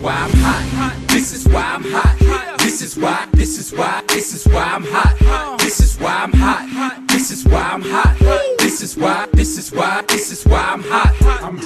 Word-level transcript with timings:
why 0.00 0.14
I'm 0.14 0.30
hot. 0.30 0.94
This 1.08 1.32
is 1.32 1.46
why 1.48 1.62
I'm 1.62 1.84
hot. 1.84 2.58
This 2.58 2.82
is 2.82 2.96
why, 2.96 3.26
this 3.32 3.58
is 3.58 3.72
why, 3.72 4.02
this 4.08 4.34
is 4.34 4.46
why 4.46 4.62
I'm 4.62 4.84
hot. 4.84 5.58
This 5.58 5.80
is 5.80 5.98
why 5.98 6.14
I'm 6.24 6.32
hot. 6.32 7.08
This 7.08 7.30
is 7.30 7.44
why 7.44 7.62
I'm 7.72 7.82
hot. 7.82 8.16
This 8.58 8.82
is 8.82 8.96
why, 8.96 9.26
this 9.32 9.58
is 9.58 9.72
why, 9.72 10.04
this 10.08 10.30
is 10.32 10.44
why 10.44 10.60
I'm 10.60 10.82
hot. 10.82 11.14
I'm 11.42 11.58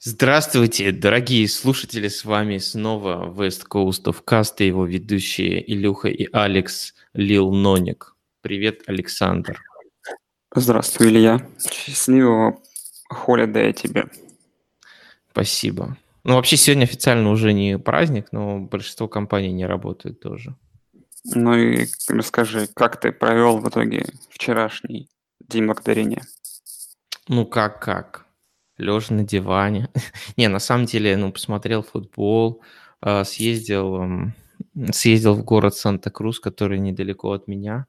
Здравствуйте, 0.00 0.92
дорогие 0.92 1.48
слушатели, 1.48 2.08
с 2.08 2.24
вами 2.24 2.58
снова 2.58 3.32
West 3.34 3.66
Coast 3.70 4.04
of 4.04 4.22
Cast 4.24 4.56
и 4.58 4.66
его 4.66 4.84
ведущие 4.84 5.62
Илюха 5.72 6.08
и 6.08 6.28
Алекс 6.32 6.94
Лил 7.14 7.52
Ноник. 7.52 8.14
Привет, 8.42 8.82
Александр. 8.86 9.60
Здравствуй, 10.56 11.08
Илья. 11.08 11.44
Счастливого 11.58 12.60
холидея 13.08 13.72
тебе. 13.72 14.04
Спасибо. 15.32 15.96
Ну, 16.22 16.34
вообще, 16.34 16.56
сегодня 16.56 16.84
официально 16.84 17.28
уже 17.30 17.52
не 17.52 17.76
праздник, 17.76 18.28
но 18.30 18.60
большинство 18.60 19.08
компаний 19.08 19.50
не 19.50 19.66
работают 19.66 20.20
тоже. 20.20 20.54
Ну 21.24 21.56
и 21.56 21.88
расскажи, 22.08 22.68
как 22.72 23.00
ты 23.00 23.10
провел 23.10 23.58
в 23.58 23.68
итоге 23.68 24.06
вчерашний 24.30 25.08
День 25.40 25.66
Благодарения? 25.66 26.22
Ну, 27.26 27.46
как-как? 27.46 28.26
Лежа 28.78 29.12
на 29.12 29.24
диване. 29.24 29.88
не, 30.36 30.46
на 30.46 30.60
самом 30.60 30.86
деле, 30.86 31.16
ну, 31.16 31.32
посмотрел 31.32 31.82
футбол, 31.82 32.62
а, 33.00 33.24
съездил, 33.24 34.30
съездил 34.92 35.34
в 35.34 35.42
город 35.42 35.74
Санта-Крус, 35.74 36.38
который 36.38 36.78
недалеко 36.78 37.32
от 37.32 37.48
меня. 37.48 37.86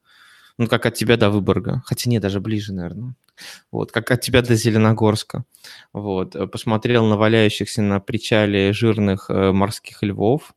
Ну, 0.58 0.68
как 0.68 0.86
от 0.86 0.94
тебя 0.94 1.18
до 1.18 1.30
Выборга. 1.30 1.84
Хотя 1.86 2.10
не, 2.10 2.20
даже 2.20 2.40
ближе, 2.40 2.74
наверное. 2.74 3.16
Вот, 3.72 3.92
как 3.92 4.10
от 4.12 4.22
тебя 4.22 4.42
до 4.42 4.56
Зеленогорска. 4.56 5.44
Вот, 5.92 6.36
э, 6.36 6.48
посмотрел 6.48 7.06
на 7.06 7.18
валяющихся 7.18 7.82
на 7.82 8.00
причале 8.00 8.72
жирных 8.72 9.30
э, 9.30 9.52
морских 9.52 10.02
львов 10.02 10.56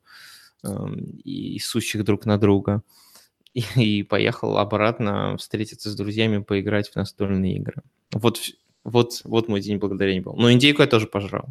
э, 0.65 0.69
и 1.25 1.59
сущих 1.59 2.05
друг 2.05 2.27
на 2.27 2.39
друга. 2.39 2.83
И, 3.55 3.65
и 3.77 4.03
поехал 4.05 4.59
обратно 4.59 5.37
встретиться 5.37 5.91
с 5.91 5.97
друзьями, 5.97 6.39
поиграть 6.39 6.91
в 6.91 6.97
настольные 6.97 7.57
игры. 7.57 7.83
Вот, 8.13 8.41
вот, 8.85 9.21
вот 9.25 9.49
мой 9.49 9.61
день 9.61 9.79
благодарения 9.79 10.23
был. 10.23 10.35
Но 10.37 10.53
индейку 10.53 10.83
я 10.83 10.89
тоже 10.89 11.09
пожрал. 11.09 11.49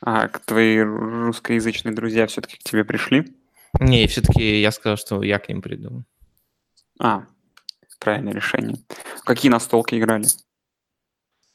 А 0.00 0.28
твои 0.28 0.78
русскоязычные 0.80 1.94
друзья 1.94 2.26
все-таки 2.26 2.56
к 2.56 2.62
тебе 2.62 2.84
пришли? 2.84 3.34
Не, 3.80 4.06
все-таки 4.06 4.60
я 4.60 4.70
сказал, 4.70 4.96
что 4.96 5.22
я 5.22 5.38
к 5.38 5.48
ним 5.48 5.62
приду. 5.62 6.04
А, 6.98 7.26
правильное 7.98 8.32
решение. 8.32 8.76
Какие 9.24 9.50
настолки 9.50 9.94
играли? 9.96 10.26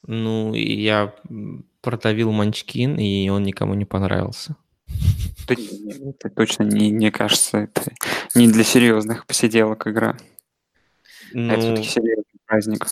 Ну, 0.05 0.53
я 0.53 1.13
продавил 1.81 2.31
Манчкин, 2.31 2.97
и 2.97 3.29
он 3.29 3.44
никому 3.44 3.73
не 3.73 3.85
понравился. 3.85 4.55
Это, 5.47 5.61
это 5.61 6.29
точно 6.29 6.63
не, 6.63 6.89
не 6.89 7.11
кажется, 7.11 7.59
это 7.59 7.81
не 8.35 8.47
для 8.47 8.63
серьезных 8.63 9.25
посиделок 9.25 9.88
игра. 9.88 10.17
Ну, 11.33 11.51
это 11.51 11.61
все-таки 11.61 11.88
серьезный 11.88 12.25
праздник. 12.45 12.88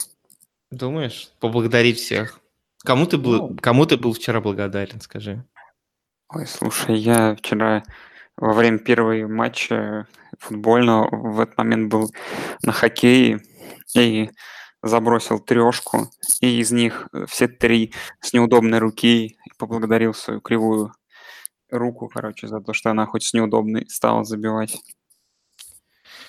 Думаешь? 0.71 1.29
Поблагодарить 1.39 1.97
всех. 1.97 2.39
Кому 2.83 3.05
ты 3.05 3.17
был, 3.17 3.49
ну, 3.49 3.57
кому 3.61 3.85
ты 3.85 3.97
был 3.97 4.13
вчера 4.13 4.41
благодарен, 4.41 5.01
скажи? 5.01 5.43
Ой, 6.29 6.45
слушай, 6.45 6.97
я 6.97 7.35
вчера 7.35 7.83
во 8.37 8.53
время 8.53 8.77
первого 8.79 9.27
матча 9.27 10.07
футбольного. 10.39 11.09
В 11.11 11.39
этот 11.39 11.57
момент 11.57 11.91
был 11.91 12.11
на 12.63 12.71
хоккее 12.71 13.41
и 13.95 14.29
забросил 14.81 15.39
трешку, 15.39 16.09
и 16.41 16.59
из 16.59 16.71
них 16.71 17.07
все 17.27 17.47
три 17.47 17.93
с 18.21 18.33
неудобной 18.33 18.79
руки. 18.79 19.37
Поблагодарил 19.57 20.13
свою 20.13 20.41
кривую 20.41 20.93
руку, 21.69 22.09
короче, 22.13 22.47
за 22.47 22.59
то, 22.61 22.73
что 22.73 22.91
она 22.91 23.05
хоть 23.05 23.23
с 23.23 23.33
неудобной 23.33 23.85
стала 23.89 24.23
забивать. 24.23 24.77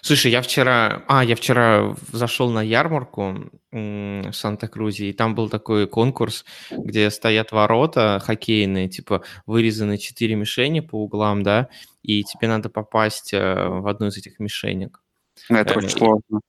Слушай, 0.02 0.30
я 0.30 0.40
вчера, 0.40 1.02
а, 1.08 1.24
я 1.24 1.34
вчера 1.34 1.96
зашел 2.12 2.48
на 2.50 2.62
ярмарку 2.62 3.50
в 3.72 4.32
Санта-Крузе, 4.32 5.10
и 5.10 5.12
там 5.12 5.34
был 5.34 5.48
такой 5.48 5.88
конкурс, 5.88 6.44
где 6.70 7.10
стоят 7.10 7.50
ворота 7.50 8.22
хоккейные, 8.24 8.88
типа 8.88 9.22
вырезаны 9.46 9.98
четыре 9.98 10.36
мишени 10.36 10.78
по 10.78 11.02
углам, 11.02 11.42
да, 11.42 11.68
и 12.06 12.22
тебе 12.22 12.46
надо 12.46 12.68
попасть 12.68 13.34
э, 13.34 13.38
в 13.38 13.88
одну 13.88 14.06
из 14.06 14.16
этих 14.16 14.38
мишенек. 14.38 15.02
Это 15.48 15.74
э, 15.74 15.76
очень 15.78 15.90
сложно. 15.90 16.40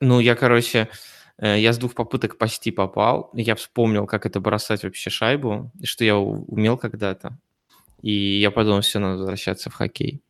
Ну, 0.00 0.20
я, 0.20 0.34
короче, 0.34 0.88
э, 1.36 1.60
я 1.60 1.74
с 1.74 1.78
двух 1.78 1.94
попыток 1.94 2.38
почти 2.38 2.70
попал. 2.70 3.30
Я 3.34 3.54
вспомнил, 3.54 4.06
как 4.06 4.24
это 4.24 4.40
бросать 4.40 4.84
вообще 4.84 5.10
шайбу, 5.10 5.70
что 5.84 6.04
я 6.04 6.16
умел 6.16 6.78
когда-то. 6.78 7.38
И 8.00 8.40
я 8.40 8.50
подумал, 8.50 8.80
все, 8.80 9.00
надо 9.00 9.18
возвращаться 9.18 9.68
в 9.68 9.74
хоккей. 9.74 10.22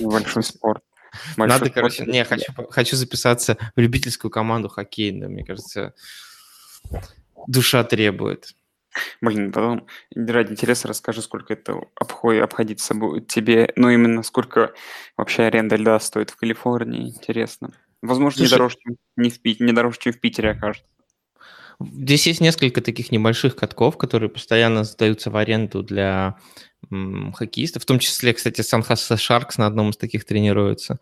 Большой 0.00 0.42
спорт. 0.44 0.84
Большой 1.36 1.58
надо, 1.58 1.64
спорт. 1.66 1.74
короче, 1.74 2.06
не, 2.06 2.24
хочу, 2.24 2.52
хочу 2.70 2.94
записаться 2.96 3.58
в 3.74 3.80
любительскую 3.80 4.30
команду 4.30 4.68
хоккейную. 4.68 5.30
Мне 5.30 5.44
кажется, 5.44 5.94
душа 7.48 7.82
требует. 7.82 8.54
Блин, 9.20 9.52
потом 9.52 9.86
ради 10.14 10.52
интереса 10.52 10.88
расскажи, 10.88 11.22
сколько 11.22 11.52
это 11.52 11.80
обходит, 11.94 12.42
обходится 12.42 12.94
будет 12.94 13.28
тебе, 13.28 13.72
ну 13.76 13.88
именно 13.90 14.22
сколько 14.22 14.72
вообще 15.16 15.44
аренда 15.44 15.76
льда 15.76 15.98
стоит 16.00 16.30
в 16.30 16.36
Калифорнии, 16.36 17.08
интересно. 17.08 17.70
Возможно, 18.02 18.38
Слушай, 18.38 18.50
не 18.50 18.56
дороже, 18.56 18.76
чем 18.82 18.96
не, 19.16 19.30
в 19.30 19.40
Пит... 19.40 19.60
не 19.60 19.72
дороже, 19.72 19.98
чем 20.00 20.12
в 20.12 20.20
Питере 20.20 20.50
окажется. 20.50 20.86
Здесь 21.80 22.26
есть 22.26 22.40
несколько 22.40 22.80
таких 22.80 23.10
небольших 23.10 23.56
катков, 23.56 23.96
которые 23.96 24.28
постоянно 24.28 24.84
сдаются 24.84 25.30
в 25.30 25.36
аренду 25.36 25.82
для 25.82 26.36
м, 26.90 27.32
хоккеистов. 27.32 27.82
В 27.82 27.86
том 27.86 27.98
числе, 27.98 28.34
кстати, 28.34 28.60
Сан-Хосе 28.60 29.16
Шаркс 29.16 29.58
на 29.58 29.66
одном 29.66 29.90
из 29.90 29.96
таких 29.96 30.24
тренируется. 30.24 31.00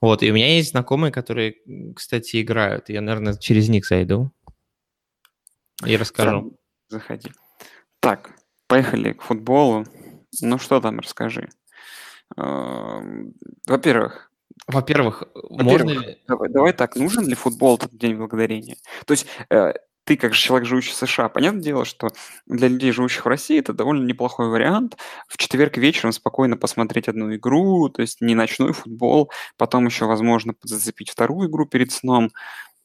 Вот, 0.00 0.22
и 0.22 0.30
у 0.30 0.34
меня 0.34 0.56
есть 0.56 0.70
знакомые, 0.70 1.12
которые, 1.12 1.56
кстати, 1.94 2.42
играют. 2.42 2.88
Я, 2.88 3.00
наверное, 3.00 3.36
через 3.36 3.68
них 3.68 3.86
зайду 3.86 4.32
и 5.84 5.96
расскажу. 5.96 6.56
Заходи. 6.88 7.32
Так, 8.00 8.30
поехали 8.66 9.12
к 9.12 9.22
футболу. 9.22 9.84
Ну 10.40 10.58
что 10.58 10.80
там, 10.80 11.00
расскажи. 11.00 11.48
Во-первых, 12.36 14.30
во-первых, 14.66 15.22
можно 15.48 15.90
ли... 15.90 16.18
Давай, 16.26 16.48
давай 16.48 16.72
так, 16.72 16.96
нужен 16.96 17.26
ли 17.26 17.34
футбол 17.34 17.76
этот 17.76 17.96
День 17.96 18.16
Благодарения? 18.16 18.76
То 19.06 19.12
есть 19.12 19.26
э, 19.48 19.74
ты, 20.04 20.16
как 20.16 20.34
человек, 20.34 20.66
живущий 20.66 20.92
в 20.92 20.96
США, 20.96 21.28
понятное 21.28 21.62
дело, 21.62 21.84
что 21.84 22.10
для 22.46 22.68
людей, 22.68 22.90
живущих 22.90 23.24
в 23.24 23.28
России, 23.28 23.58
это 23.60 23.72
довольно 23.72 24.04
неплохой 24.04 24.48
вариант. 24.48 24.96
В 25.28 25.36
четверг 25.36 25.76
вечером 25.76 26.12
спокойно 26.12 26.56
посмотреть 26.56 27.08
одну 27.08 27.34
игру, 27.34 27.88
то 27.88 28.02
есть 28.02 28.20
не 28.20 28.34
ночной 28.34 28.72
футбол, 28.72 29.30
потом 29.56 29.86
еще, 29.86 30.06
возможно, 30.06 30.54
зацепить 30.62 31.10
вторую 31.10 31.48
игру 31.48 31.66
перед 31.66 31.92
сном. 31.92 32.30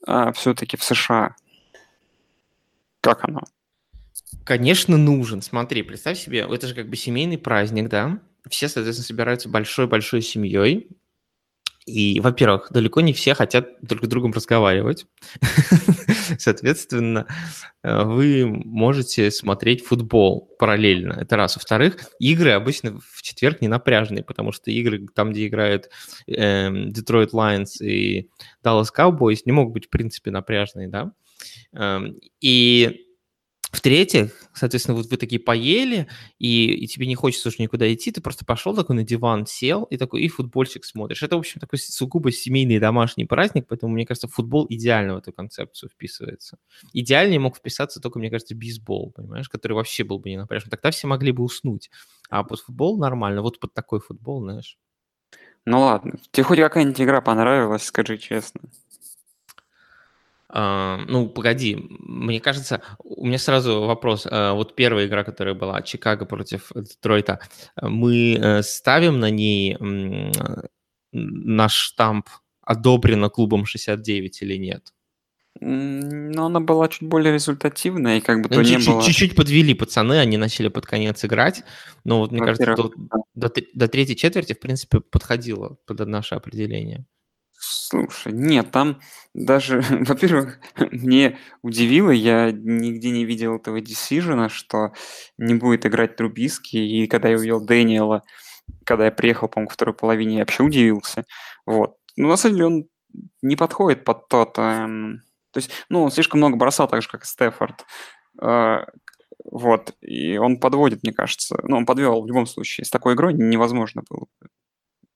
А 0.06 0.31
все-таки 0.34 0.78
в 0.78 0.84
США. 0.84 1.35
Как 3.01 3.23
оно? 3.23 3.41
Конечно, 4.43 4.97
нужен. 4.97 5.41
Смотри, 5.41 5.83
представь 5.83 6.19
себе, 6.19 6.47
это 6.49 6.67
же 6.67 6.75
как 6.75 6.89
бы 6.89 6.95
семейный 6.95 7.37
праздник, 7.37 7.89
да? 7.89 8.19
Все, 8.49 8.67
соответственно, 8.67 9.05
собираются 9.07 9.49
большой-большой 9.49 10.21
семьей, 10.21 10.89
и, 11.85 12.19
во-первых, 12.19 12.67
далеко 12.71 13.01
не 13.01 13.11
все 13.11 13.33
хотят 13.33 13.69
друг 13.81 14.05
с 14.05 14.07
другом 14.07 14.33
разговаривать. 14.33 15.07
Соответственно, 16.37 17.25
э, 17.83 18.03
вы 18.03 18.45
можете 18.45 19.31
смотреть 19.31 19.83
футбол 19.83 20.55
параллельно. 20.59 21.13
Это 21.13 21.37
раз. 21.37 21.55
Во-вторых, 21.55 21.97
игры 22.19 22.51
обычно 22.51 22.99
в 22.99 23.23
четверг 23.23 23.61
не 23.61 23.67
напряжные, 23.67 24.23
потому 24.23 24.51
что 24.51 24.69
игры, 24.69 25.07
там, 25.16 25.31
где 25.31 25.47
играют 25.47 25.89
э, 26.27 26.69
Detroit 26.69 27.31
Lions 27.31 27.84
и 27.84 28.29
Dallas 28.63 28.89
Cowboys, 28.95 29.39
не 29.45 29.51
могут 29.51 29.73
быть, 29.73 29.87
в 29.87 29.89
принципе, 29.89 30.29
напряжные, 30.29 30.87
да. 30.87 31.11
Эм, 31.73 32.19
и 32.39 33.07
в-третьих, 33.72 34.32
соответственно, 34.53 34.97
вот 34.97 35.09
вы 35.09 35.16
такие 35.16 35.40
поели, 35.40 36.08
и, 36.40 36.73
и 36.73 36.88
тебе 36.88 37.08
не 37.08 37.16
хочется 37.16 37.47
уже 37.47 37.58
никуда 37.59 37.91
идти, 37.94 38.12
ты 38.12 38.20
просто 38.22 38.44
пошел 38.44 38.76
такой 38.76 38.97
на 38.97 39.03
диван, 39.03 39.46
сел, 39.46 39.84
и 39.84 39.96
такой, 39.97 40.23
и 40.23 40.28
футбольчик 40.28 40.84
смотришь. 40.84 41.23
Это, 41.23 41.38
в 41.38 41.40
общем, 41.40 41.62
такой 41.62 41.79
сугубо 41.79 42.32
семейный 42.34 42.79
домашний 42.79 43.26
праздник, 43.26 43.68
поэтому, 43.70 43.94
мне 43.94 44.06
кажется, 44.06 44.28
футбол 44.28 44.66
идеально 44.70 45.16
в 45.16 45.18
эту 45.20 45.32
концепцию 45.32 45.90
вписывается. 45.90 46.58
Идеальнее 46.91 47.40
мог 47.40 47.56
вписаться 47.56 48.02
только, 48.02 48.20
мне 48.20 48.29
кажется, 48.29 48.56
бейсбол, 48.56 49.12
понимаешь, 49.12 49.47
который 49.47 49.73
вообще 49.73 50.03
был 50.03 50.20
бы 50.20 50.29
не 50.29 50.38
напряжен. 50.38 50.70
Тогда 50.70 50.91
все 50.91 51.08
могли 51.08 51.32
бы 51.32 51.44
уснуть. 51.44 51.90
А 52.29 52.44
под 52.44 52.59
футбол 52.59 52.97
нормально, 52.97 53.41
вот 53.41 53.59
под 53.59 53.73
такой 53.73 54.02
футбол, 54.02 54.41
знаешь. 54.41 54.78
Ну 55.66 55.79
ладно, 55.82 56.20
тебе 56.32 56.44
хоть 56.44 56.59
какая-нибудь 56.59 57.02
игра 57.02 57.22
понравилась, 57.22 57.84
скажи 57.84 58.18
честно. 58.18 58.62
А, 60.53 60.99
ну, 61.07 61.29
погоди, 61.29 61.77
мне 61.89 62.41
кажется, 62.41 62.81
у 62.99 63.25
меня 63.25 63.37
сразу 63.37 63.81
вопрос. 63.81 64.27
А, 64.29 64.53
вот 64.53 64.75
первая 64.75 65.07
игра, 65.07 65.23
которая 65.23 65.53
была, 65.53 65.81
Чикаго 65.81 66.25
против 66.25 66.71
Детройта, 66.75 67.39
мы 67.81 68.35
э, 68.35 68.61
ставим 68.61 69.19
на 69.19 69.29
ней 69.29 69.77
наш 71.13 71.73
штамп 71.73 72.27
«одобрено 72.61 73.29
клубом 73.29 73.63
69» 73.63 74.29
или 74.41 74.57
нет? 74.57 74.93
Но 75.59 76.45
она 76.45 76.59
была 76.59 76.87
чуть 76.87 77.07
более 77.07 77.33
результативная, 77.33 78.17
и 78.17 78.21
как 78.21 78.41
бы 78.41 78.49
Ну, 78.49 78.55
то 78.55 78.61
не 78.61 78.75
чуть-чуть, 78.75 78.87
было... 78.87 79.03
чуть-чуть 79.03 79.35
подвели 79.35 79.73
пацаны, 79.73 80.19
они 80.19 80.37
начали 80.37 80.69
под 80.69 80.85
конец 80.85 81.23
играть. 81.23 81.63
Но 82.03 82.19
вот 82.19 82.31
мне 82.31 82.41
кажется, 82.41 82.75
до, 82.75 82.91
да. 82.95 83.49
до, 83.49 83.53
до 83.73 83.87
третьей 83.87 84.15
четверти, 84.15 84.53
в 84.53 84.59
принципе, 84.59 85.01
подходило 85.01 85.77
под 85.85 85.99
наше 86.07 86.35
определение. 86.35 87.05
Слушай, 87.63 88.34
нет, 88.34 88.72
там 88.72 88.99
даже, 89.35 89.81
во-первых, 89.91 90.59
мне 90.79 91.37
удивило, 91.61 92.09
я 92.09 92.52
нигде 92.52 93.11
не 93.11 93.23
видел 93.23 93.58
этого 93.58 93.78
decision, 93.79 94.49
что 94.49 94.93
не 95.37 95.53
будет 95.53 95.85
играть 95.85 96.16
Трубиский, 96.16 97.03
и 97.03 97.08
когда 97.08 97.29
я 97.29 97.37
увидел 97.37 97.63
Дэниела, 97.63 98.23
когда 98.84 99.05
я 99.05 99.11
приехал, 99.11 99.47
по-моему, 99.47 99.69
ко 99.69 99.73
второй 99.75 99.93
половине, 99.93 100.37
я 100.37 100.40
вообще 100.40 100.63
удивился. 100.63 101.25
Вот. 101.67 101.97
Ну, 102.17 102.29
на 102.29 102.35
самом 102.35 102.55
деле, 102.55 102.66
он 102.66 102.85
не 103.43 103.55
подходит 103.55 104.05
под 104.05 104.28
тот... 104.28 104.58
эм, 104.58 105.22
то 105.52 105.59
есть, 105.59 105.69
ну, 105.90 106.02
он 106.02 106.11
слишком 106.11 106.40
много 106.40 106.58
бросал, 106.58 106.87
так 106.87 107.03
же, 107.03 107.09
как 107.09 107.23
и 107.23 107.28
Стефорд. 107.28 107.85
Э, 108.41 108.85
вот. 109.46 109.93
И 110.02 110.37
он 110.37 110.59
подводит, 110.59 111.03
мне 111.03 111.13
кажется. 111.13 111.59
Ну, 111.63 111.78
он 111.78 111.85
подвел 111.85 112.23
в 112.23 112.28
любом 112.28 112.47
случае. 112.47 112.85
С 112.85 112.90
такой 112.90 113.13
игрой 113.13 113.34
невозможно 113.34 114.02
было 114.09 114.25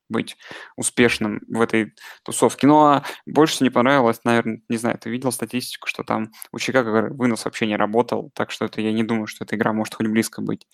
быть 0.09 0.37
успешным 0.75 1.41
в 1.47 1.61
этой 1.61 1.93
тусовке. 2.23 2.67
Ну, 2.67 2.79
а 2.79 3.03
больше 3.25 3.63
не 3.63 3.69
понравилось, 3.69 4.19
наверное, 4.23 4.61
не 4.69 4.77
знаю, 4.77 4.97
ты 4.97 5.09
видел 5.09 5.31
статистику, 5.31 5.87
что 5.87 6.03
там 6.03 6.31
у 6.51 6.59
Чикаго 6.59 7.09
вынос 7.11 7.45
вообще 7.45 7.67
не 7.67 7.75
работал, 7.75 8.31
так 8.33 8.51
что 8.51 8.65
это 8.65 8.81
я 8.81 8.91
не 8.91 9.03
думаю, 9.03 9.27
что 9.27 9.43
эта 9.43 9.55
игра 9.55 9.73
может 9.73 9.95
хоть 9.95 10.07
близко 10.07 10.41
быть. 10.41 10.67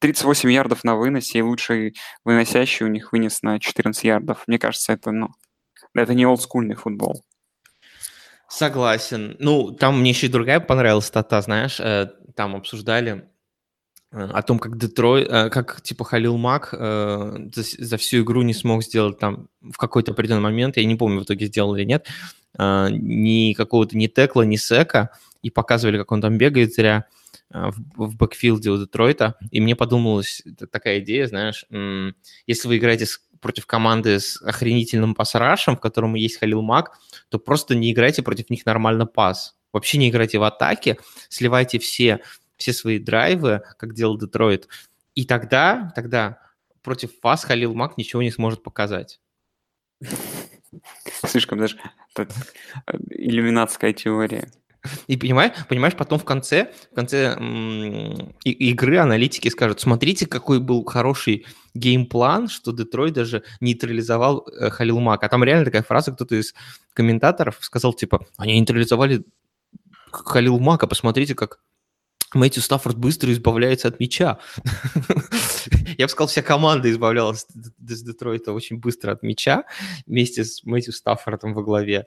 38 0.00 0.50
ярдов 0.52 0.84
на 0.84 0.96
выносе, 0.96 1.38
и 1.38 1.42
лучший 1.42 1.96
выносящий 2.24 2.84
у 2.86 2.88
них 2.88 3.12
вынес 3.12 3.42
на 3.42 3.58
14 3.60 4.04
ярдов. 4.04 4.42
Мне 4.46 4.58
кажется, 4.58 4.92
это, 4.92 5.10
ну, 5.10 5.28
это 5.94 6.14
не 6.14 6.26
олдскульный 6.26 6.74
футбол. 6.74 7.24
Согласен. 8.48 9.36
Ну, 9.40 9.72
там 9.72 10.00
мне 10.00 10.10
еще 10.10 10.26
и 10.26 10.30
другая 10.30 10.60
понравилась 10.60 11.06
стата, 11.06 11.40
знаешь, 11.40 11.80
э, 11.80 12.10
там 12.36 12.54
обсуждали 12.54 13.28
о 14.12 14.42
том, 14.42 14.58
как 14.58 14.78
Детройт, 14.78 15.28
э, 15.28 15.50
как 15.50 15.82
типа 15.82 16.04
Халил 16.04 16.36
Мак 16.36 16.70
э, 16.72 17.48
за, 17.54 17.62
за 17.62 17.96
всю 17.96 18.22
игру 18.22 18.42
не 18.42 18.54
смог 18.54 18.82
сделать 18.84 19.18
там 19.18 19.48
в 19.60 19.76
какой-то 19.76 20.12
определенный 20.12 20.42
момент, 20.42 20.76
я 20.76 20.84
не 20.84 20.94
помню 20.94 21.20
в 21.20 21.24
итоге 21.24 21.46
сделал 21.46 21.74
или 21.74 21.84
нет, 21.84 22.06
э, 22.58 22.88
ни 22.90 23.52
какого-то 23.52 23.96
ни 23.96 24.06
текла, 24.06 24.44
ни 24.44 24.56
сека, 24.56 25.10
и 25.42 25.50
показывали, 25.50 25.98
как 25.98 26.12
он 26.12 26.20
там 26.20 26.38
бегает 26.38 26.74
зря 26.74 27.06
в, 27.50 27.74
в 27.96 28.16
бэкфилде 28.16 28.70
у 28.70 28.78
Детройта, 28.78 29.36
и 29.50 29.60
мне 29.60 29.76
подумалась 29.76 30.42
такая 30.72 30.98
идея, 30.98 31.28
знаешь, 31.28 31.64
если 32.46 32.66
вы 32.66 32.78
играете 32.78 33.06
с- 33.06 33.20
против 33.40 33.66
команды 33.66 34.18
с 34.18 34.42
охренительным 34.42 35.14
пасрашем, 35.14 35.76
в 35.76 35.80
котором 35.80 36.14
есть 36.14 36.38
Халил 36.38 36.62
Мак, 36.62 36.98
то 37.28 37.38
просто 37.38 37.76
не 37.76 37.92
играйте 37.92 38.22
против 38.22 38.50
них 38.50 38.66
нормально 38.66 39.06
пас. 39.06 39.54
Вообще 39.72 39.98
не 39.98 40.08
играйте 40.08 40.38
в 40.38 40.42
атаке, 40.42 40.96
сливайте 41.28 41.78
все, 41.78 42.20
все 42.56 42.72
свои 42.72 42.98
драйвы, 42.98 43.62
как 43.78 43.94
делал 43.94 44.18
Детройт. 44.18 44.68
И 45.14 45.24
тогда, 45.24 45.92
тогда 45.94 46.38
против 46.82 47.10
вас 47.22 47.44
Халил 47.44 47.74
Мак 47.74 47.96
ничего 47.98 48.22
не 48.22 48.30
сможет 48.30 48.62
показать. 48.62 49.20
Слишком 51.26 51.58
даже 51.58 51.78
иллюминатская 53.10 53.92
теория. 53.92 54.50
И 55.08 55.16
понимаешь, 55.16 55.52
понимаешь, 55.68 55.96
потом 55.96 56.18
в 56.18 56.24
конце, 56.24 56.72
в 56.92 56.94
конце 56.94 57.36
и- 58.44 58.70
игры 58.70 58.98
аналитики 58.98 59.48
скажут, 59.48 59.80
смотрите, 59.80 60.26
какой 60.26 60.60
был 60.60 60.84
хороший 60.84 61.44
геймплан, 61.74 62.48
что 62.48 62.72
Детройт 62.72 63.14
даже 63.14 63.42
нейтрализовал 63.60 64.46
э, 64.46 64.70
Халил 64.70 65.00
Мак. 65.00 65.24
А 65.24 65.28
там 65.28 65.42
реально 65.42 65.64
такая 65.64 65.82
фраза, 65.82 66.12
кто-то 66.12 66.36
из 66.36 66.54
комментаторов 66.92 67.58
сказал, 67.62 67.94
типа, 67.94 68.26
они 68.36 68.60
нейтрализовали 68.60 69.24
Халил 70.12 70.58
Мака, 70.58 70.86
посмотрите, 70.86 71.34
как 71.34 71.60
Мэтью 72.36 72.62
Стаффорд 72.62 72.96
быстро 72.96 73.32
избавляется 73.32 73.88
от 73.88 74.00
мяча. 74.00 74.38
Я 75.98 76.06
бы 76.06 76.08
сказал, 76.08 76.28
вся 76.28 76.42
команда 76.42 76.90
избавлялась 76.90 77.46
из 77.88 78.02
Детройта 78.02 78.52
очень 78.52 78.78
быстро 78.78 79.12
от 79.12 79.22
мяча 79.22 79.64
вместе 80.06 80.44
с 80.44 80.64
Мэтью 80.64 80.92
Стаффордом 80.92 81.54
во 81.54 81.62
главе. 81.62 82.06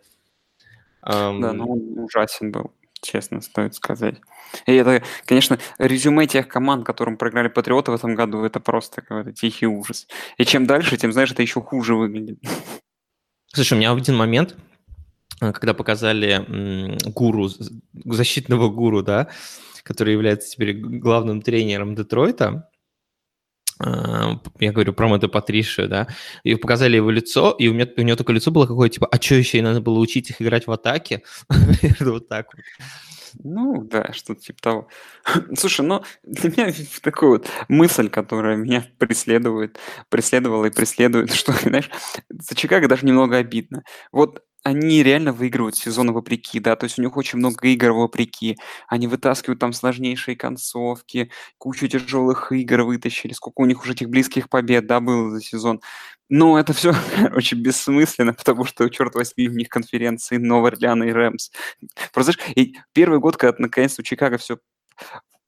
Да, 1.01 1.31
но 1.31 1.65
он 1.65 1.99
ужасен 1.99 2.51
был, 2.51 2.73
честно 3.01 3.41
стоит 3.41 3.75
сказать. 3.75 4.15
И 4.65 4.73
это, 4.73 5.03
конечно, 5.25 5.59
резюме 5.77 6.27
тех 6.27 6.47
команд, 6.47 6.85
которым 6.85 7.17
проиграли 7.17 7.47
Патриоты 7.47 7.91
в 7.91 7.95
этом 7.95 8.15
году, 8.15 8.43
это 8.43 8.59
просто 8.59 9.01
какой-то 9.01 9.31
тихий 9.31 9.67
ужас. 9.67 10.07
И 10.37 10.45
чем 10.45 10.65
дальше, 10.65 10.97
тем, 10.97 11.11
знаешь, 11.11 11.31
это 11.31 11.41
еще 11.41 11.61
хуже 11.61 11.95
выглядит. 11.95 12.39
Слушай, 13.47 13.73
у 13.73 13.77
меня 13.77 13.91
один 13.91 14.15
момент, 14.15 14.55
когда 15.39 15.73
показали 15.73 16.45
гуру, 17.09 17.49
защитного 18.05 18.69
гуру, 18.69 19.01
да, 19.03 19.29
который 19.83 20.13
является 20.13 20.51
теперь 20.51 20.73
главным 20.73 21.41
тренером 21.41 21.95
Детройта, 21.95 22.69
э, 23.83 24.35
я 24.59 24.71
говорю 24.71 24.93
про 24.93 25.07
Мэтта 25.07 25.27
Патришию, 25.27 25.87
да, 25.87 26.07
и 26.43 26.55
показали 26.55 26.97
его 26.97 27.09
лицо, 27.09 27.51
и 27.51 27.67
у, 27.67 27.73
меня, 27.73 27.87
у 27.95 28.01
него 28.01 28.17
такое 28.17 28.35
лицо 28.35 28.51
было 28.51 28.67
какое, 28.67 28.89
типа, 28.89 29.07
а 29.07 29.21
что 29.21 29.35
еще, 29.35 29.57
и 29.57 29.61
надо 29.61 29.81
было 29.81 29.99
учить 29.99 30.29
их 30.29 30.41
играть 30.41 30.67
в 30.67 30.71
атаке? 30.71 31.23
Вот 31.99 32.27
так 32.27 32.47
вот. 32.53 32.63
Ну, 33.43 33.83
да, 33.83 34.11
что-то 34.13 34.41
типа 34.41 34.61
того. 34.61 34.87
Слушай, 35.57 35.85
ну, 35.85 36.03
для 36.23 36.49
меня 36.49 36.73
такая 37.01 37.29
вот 37.29 37.47
мысль, 37.67 38.09
которая 38.09 38.57
меня 38.57 38.85
преследует, 38.97 39.79
преследовала 40.09 40.65
и 40.65 40.71
преследует, 40.71 41.33
что, 41.33 41.53
знаешь, 41.53 41.89
за 42.29 42.55
Чикаго 42.55 42.87
даже 42.87 43.05
немного 43.05 43.37
обидно. 43.37 43.83
Вот 44.11 44.43
они 44.69 45.03
реально 45.03 45.33
выигрывают 45.33 45.75
сезоны 45.75 46.11
вопреки, 46.13 46.59
да, 46.59 46.75
то 46.75 46.85
есть 46.85 46.99
у 46.99 47.01
них 47.01 47.17
очень 47.17 47.39
много 47.39 47.67
игр 47.67 47.91
вопреки. 47.91 48.57
Они 48.87 49.07
вытаскивают 49.07 49.59
там 49.59 49.73
сложнейшие 49.73 50.35
концовки, 50.37 51.31
кучу 51.57 51.87
тяжелых 51.87 52.51
игр 52.51 52.83
вытащили, 52.83 53.33
сколько 53.33 53.61
у 53.61 53.65
них 53.65 53.81
уже 53.81 53.93
этих 53.93 54.09
близких 54.09 54.49
побед, 54.49 54.87
да, 54.87 54.99
было 54.99 55.31
за 55.31 55.41
сезон. 55.41 55.81
Но 56.29 56.59
это 56.59 56.73
все 56.73 56.93
очень 57.35 57.61
бессмысленно, 57.61 58.33
потому 58.33 58.65
что, 58.65 58.87
черт 58.89 59.15
возьми, 59.15 59.47
в 59.47 59.53
них 59.55 59.69
конференции 59.69 60.37
Новый 60.37 60.71
Орлеан 60.71 61.03
и 61.03 61.11
Рэмс. 61.11 61.51
Просто 62.13 62.33
знаешь, 62.33 62.51
и 62.55 62.75
первый 62.93 63.19
год, 63.19 63.37
когда 63.37 63.55
наконец-то 63.59 64.01
у 64.01 64.05
Чикаго 64.05 64.37
все 64.37 64.57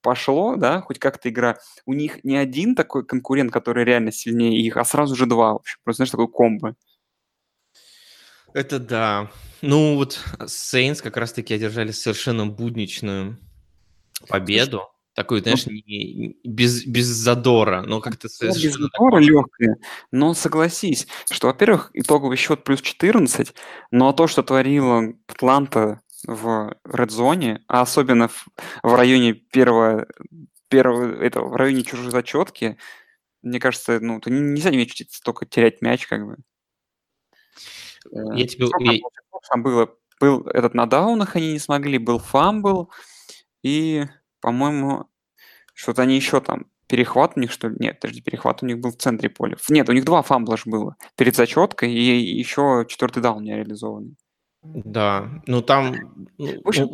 пошло, 0.01 0.55
да, 0.55 0.81
хоть 0.81 0.99
как-то 0.99 1.29
игра, 1.29 1.57
у 1.85 1.93
них 1.93 2.23
не 2.23 2.37
один 2.37 2.75
такой 2.75 3.05
конкурент, 3.05 3.51
который 3.51 3.83
реально 3.85 4.11
сильнее 4.11 4.59
их, 4.61 4.77
а 4.77 4.85
сразу 4.85 5.15
же 5.15 5.25
два, 5.27 5.53
в 5.53 5.57
общем, 5.57 5.77
просто, 5.83 5.97
знаешь, 5.97 6.11
такой 6.11 6.27
комбо. 6.27 6.75
Это 8.53 8.79
да. 8.79 9.31
Ну 9.61 9.95
вот 9.95 10.19
Сейнс 10.47 11.01
как 11.01 11.17
раз-таки 11.17 11.53
одержали 11.53 11.91
совершенно 11.91 12.47
будничную 12.47 13.37
победу. 14.27 14.87
Такую, 15.13 15.41
знаешь, 15.41 15.65
не- 15.65 16.37
без, 16.45 16.85
без 16.85 17.05
задора, 17.05 17.81
но 17.81 17.99
как-то 17.99 18.29
Ну, 18.41 18.47
без 18.47 18.73
задора 18.73 19.19
легкая, 19.19 19.77
но 20.11 20.33
согласись, 20.33 21.05
что, 21.29 21.47
во-первых, 21.47 21.91
итоговый 21.93 22.37
счет 22.37 22.63
плюс 22.63 22.81
14, 22.81 23.53
но 23.91 24.13
то, 24.13 24.27
что 24.27 24.41
творила 24.41 25.13
Атланта 25.27 25.99
в 26.25 26.77
редзоне, 26.85 27.61
а 27.67 27.81
особенно 27.81 28.29
в, 28.29 28.47
в 28.83 28.95
районе 28.95 29.33
первого, 29.33 30.07
первого 30.69 31.21
этого, 31.21 31.49
в 31.49 31.55
районе 31.55 31.83
чужой 31.83 32.09
зачетки, 32.09 32.77
мне 33.41 33.59
кажется, 33.59 33.99
ну, 33.99 34.21
нельзя 34.27 34.69
не 34.69 34.79
учить 34.79 35.11
столько 35.11 35.45
терять 35.45 35.81
мяч, 35.81 36.07
как 36.07 36.25
бы. 36.25 36.37
Э, 38.11 38.19
Я 38.35 38.47
тебе- 38.47 38.67
я- 38.79 38.99
там 39.49 39.63
было, 39.63 39.89
был 40.19 40.41
этот 40.47 40.73
на 40.73 40.85
даунах 40.85 41.35
они 41.35 41.53
не 41.53 41.59
смогли, 41.59 41.97
был 41.97 42.19
фамбл, 42.19 42.91
и, 43.63 44.05
по-моему, 44.39 45.05
что-то 45.73 46.03
они 46.03 46.15
еще 46.15 46.41
там, 46.41 46.65
перехват 46.87 47.33
у 47.35 47.39
них, 47.39 47.51
что 47.51 47.69
ли? 47.69 47.77
Нет, 47.79 47.99
подожди, 47.99 48.21
перехват 48.21 48.61
у 48.63 48.65
них 48.65 48.79
был 48.79 48.91
в 48.91 48.97
центре 48.97 49.29
поля. 49.29 49.57
Нет, 49.69 49.89
у 49.89 49.93
них 49.93 50.03
два 50.05 50.21
фамбла 50.21 50.57
ж 50.57 50.63
было. 50.65 50.95
Перед 51.15 51.35
зачеткой 51.35 51.91
и 51.93 52.37
еще 52.37 52.85
четвертый 52.87 53.21
даун 53.23 53.43
не 53.43 53.55
реализованный. 53.55 54.15
Да, 54.63 55.27
ну 55.47 55.61
там... 55.63 55.95
ну, 56.37 56.61
В 56.63 56.67
общем, 56.67 56.89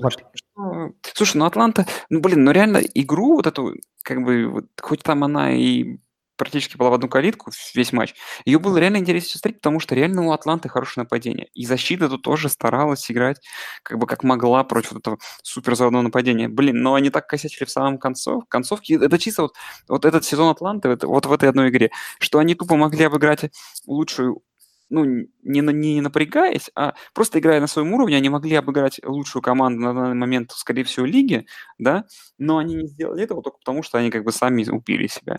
ну, 0.56 0.96
Слушай, 1.14 1.38
ну 1.38 1.46
Атланта, 1.46 1.86
ну 2.10 2.22
блин, 2.22 2.44
ну 2.46 2.52
реально 2.52 2.78
игру 2.78 3.36
вот 3.36 3.48
эту, 3.48 3.74
как 4.04 4.24
бы, 4.24 4.48
вот, 4.48 4.66
хоть 4.82 5.04
там 5.04 5.24
она 5.26 5.54
и 5.54 5.98
практически 6.38 6.78
была 6.78 6.90
в 6.92 6.94
одну 6.94 7.10
калитку 7.10 7.52
весь 7.74 7.92
матч, 7.92 8.16
ее 8.46 8.60
было 8.60 8.78
реально 8.78 8.98
интересно 8.98 9.40
смотреть, 9.40 9.58
потому 9.58 9.80
что 9.80 9.96
реально 9.96 10.28
у 10.28 10.32
Атланты 10.32 10.70
хорошее 10.70 11.04
нападение. 11.04 11.50
И 11.54 11.66
защита 11.66 12.10
тут 12.10 12.22
тоже 12.22 12.50
старалась 12.50 13.10
играть 13.12 13.42
как 13.84 13.98
бы 13.98 14.08
как 14.08 14.24
могла 14.24 14.64
против 14.64 14.98
этого 14.98 15.18
супер 15.44 15.76
заводного 15.76 16.04
нападения. 16.04 16.48
Блин, 16.48 16.82
но 16.82 16.94
они 16.96 17.10
так 17.10 17.28
косячили 17.28 17.66
в 17.66 17.72
самом 17.72 17.98
концов, 17.98 18.44
концовке. 18.48 18.96
Это 18.96 19.18
чисто 19.18 19.44
вот, 19.44 19.56
вот 19.88 20.06
этот 20.06 20.26
сезон 20.26 20.50
Атланты, 20.50 20.90
это, 20.90 21.08
вот 21.08 21.26
в 21.26 21.32
этой 21.32 21.50
одной 21.50 21.70
игре, 21.70 21.92
что 22.20 22.40
они 22.40 22.56
тупо 22.56 22.76
могли 22.76 23.06
обыграть 23.06 23.50
лучшую 23.86 24.42
ну, 24.90 25.04
не, 25.44 25.62
не 25.62 26.02
напрягаясь, 26.02 26.70
а 26.76 26.94
просто 27.14 27.40
играя 27.40 27.60
на 27.60 27.68
своем 27.68 27.94
уровне, 27.94 28.18
они 28.18 28.30
могли 28.30 28.56
обыграть 28.56 29.00
лучшую 29.04 29.42
команду 29.42 29.82
на 29.82 29.94
данный 29.94 30.16
момент, 30.16 30.52
скорее 30.52 30.84
всего, 30.84 31.06
лиги, 31.06 31.46
да, 31.78 32.06
но 32.38 32.58
они 32.58 32.76
не 32.76 32.88
сделали 32.88 33.24
этого 33.24 33.42
только 33.44 33.58
потому, 33.58 33.84
что 33.84 33.98
они 33.98 34.10
как 34.12 34.24
бы 34.24 34.32
сами 34.32 34.66
убили 34.70 35.08
себя. 35.08 35.38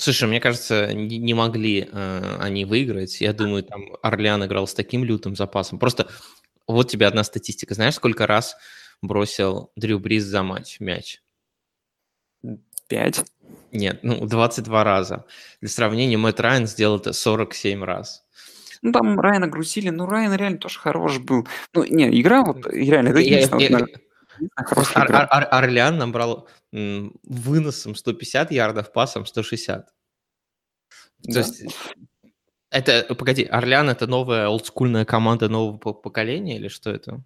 Слушай, 0.00 0.28
мне 0.28 0.40
кажется, 0.40 0.94
не, 0.94 1.34
могли 1.34 1.86
э, 1.92 2.36
они 2.40 2.64
выиграть. 2.64 3.20
Я 3.20 3.34
думаю, 3.34 3.62
там 3.64 3.82
Орлеан 4.00 4.42
играл 4.46 4.66
с 4.66 4.72
таким 4.72 5.04
лютым 5.04 5.36
запасом. 5.36 5.78
Просто 5.78 6.08
Вот 6.66 6.88
тебе 6.88 7.06
одна 7.06 7.22
статистика. 7.22 7.74
Знаешь, 7.74 7.96
сколько 7.96 8.26
раз 8.26 8.56
бросил 9.02 9.72
Дрю 9.76 9.98
Бриз 9.98 10.24
за 10.24 10.42
матч 10.42 10.80
мяч? 10.80 11.20
Пять. 12.88 13.20
Нет, 13.72 14.00
ну, 14.02 14.24
22 14.26 14.84
раза. 14.84 15.26
Для 15.60 15.68
сравнения, 15.68 16.16
Мэтт 16.16 16.40
Райан 16.40 16.66
сделал 16.66 16.96
это 16.96 17.12
47 17.12 17.84
раз. 17.84 18.24
Ну, 18.80 18.92
там 18.92 19.20
Райана 19.20 19.48
грузили, 19.48 19.90
ну, 19.90 20.06
Райан 20.06 20.34
реально 20.34 20.58
тоже 20.58 20.78
хорош 20.78 21.18
был. 21.18 21.46
Ну, 21.74 21.84
не, 21.84 22.20
игра 22.20 22.42
вот, 22.42 22.66
реально, 22.66 23.18
Я- 23.18 23.40
я- 23.40 23.58
я- 23.58 23.86
Ор- 24.94 25.28
Ор- 25.30 25.48
Орлеан 25.50 25.98
набрал 25.98 26.48
м, 26.72 27.14
выносом 27.24 27.94
150 27.94 28.50
ярдов, 28.52 28.92
пасом 28.92 29.26
160. 29.26 29.86
То 29.86 29.92
Да. 31.22 31.40
есть 31.40 31.64
это, 32.70 33.14
погоди, 33.14 33.44
Орлеан 33.44 33.90
это 33.90 34.06
новая 34.06 34.48
олдскульная 34.48 35.04
команда 35.04 35.48
нового 35.48 35.76
по- 35.78 35.92
поколения 35.92 36.56
или 36.56 36.68
что 36.68 36.90
это? 36.90 37.20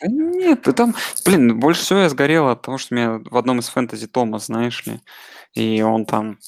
Да 0.00 0.08
нет, 0.08 0.62
там, 0.76 0.94
блин, 1.24 1.58
больше 1.60 1.80
всего 1.82 2.00
я 2.00 2.08
сгорел 2.08 2.48
от 2.48 2.62
того, 2.62 2.76
что 2.78 2.94
меня 2.94 3.20
в 3.30 3.36
одном 3.36 3.60
из 3.60 3.68
фэнтези 3.68 4.06
Томас, 4.06 4.46
знаешь 4.46 4.84
ли, 4.86 5.00
и 5.54 5.80
он 5.82 6.04
там 6.06 6.38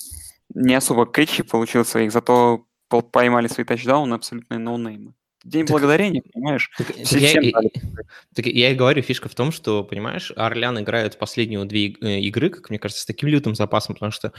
не 0.55 0.75
особо 0.75 1.07
кэтчи 1.07 1.43
получил 1.43 1.85
своих, 1.85 2.13
зато 2.13 2.67
поймали 3.13 3.49
свои 3.49 3.65
тачдауны 3.65 4.15
абсолютные 4.15 4.59
ноунеймы. 4.59 5.15
День 5.45 5.67
Так- 5.67 5.71
благодарения, 5.71 6.23
понимаешь? 6.23 6.71
Так, 6.77 6.95
Все 7.05 7.19
я, 7.19 7.41
и- 7.41 7.53
так 8.35 8.47
я 8.47 8.73
и 8.73 8.75
говорю, 8.75 9.03
фишка 9.03 9.29
в 9.29 9.35
том, 9.35 9.53
что, 9.53 9.85
понимаешь, 9.85 10.33
Орлян 10.37 10.81
играет 10.81 11.19
последние 11.19 11.65
две 11.65 11.95
э, 12.01 12.21
игры, 12.21 12.51
как 12.51 12.71
мне 12.71 12.79
кажется, 12.79 13.03
с 13.03 13.07
таким 13.07 13.29
лютым 13.29 13.55
запасом, 13.55 13.95
потому 13.95 14.13
что 14.13 14.33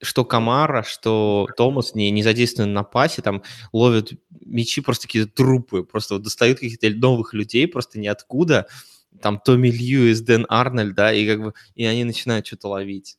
что 0.00 0.24
Камара, 0.24 0.82
что 0.82 1.46
Томас 1.56 1.94
не, 1.94 2.10
не 2.10 2.22
задействованы 2.22 2.72
на 2.72 2.82
пасе, 2.82 3.22
там 3.22 3.42
ловят 3.72 4.12
мячи 4.30 4.80
просто 4.80 5.06
какие-то 5.06 5.30
трупы, 5.32 5.84
просто 5.84 6.14
вот 6.14 6.22
достают 6.22 6.58
каких-то 6.58 6.90
новых 6.90 7.34
людей 7.34 7.68
просто 7.68 8.00
ниоткуда, 8.00 8.66
там 9.20 9.38
Томми 9.38 9.68
Льюис, 9.68 10.20
Дэн 10.22 10.46
Арнольд, 10.48 10.94
да, 10.94 11.12
и 11.12 11.26
как 11.26 11.42
бы, 11.42 11.54
и 11.74 11.84
они 11.84 12.04
начинают 12.04 12.46
что-то 12.46 12.68
ловить. 12.68 13.18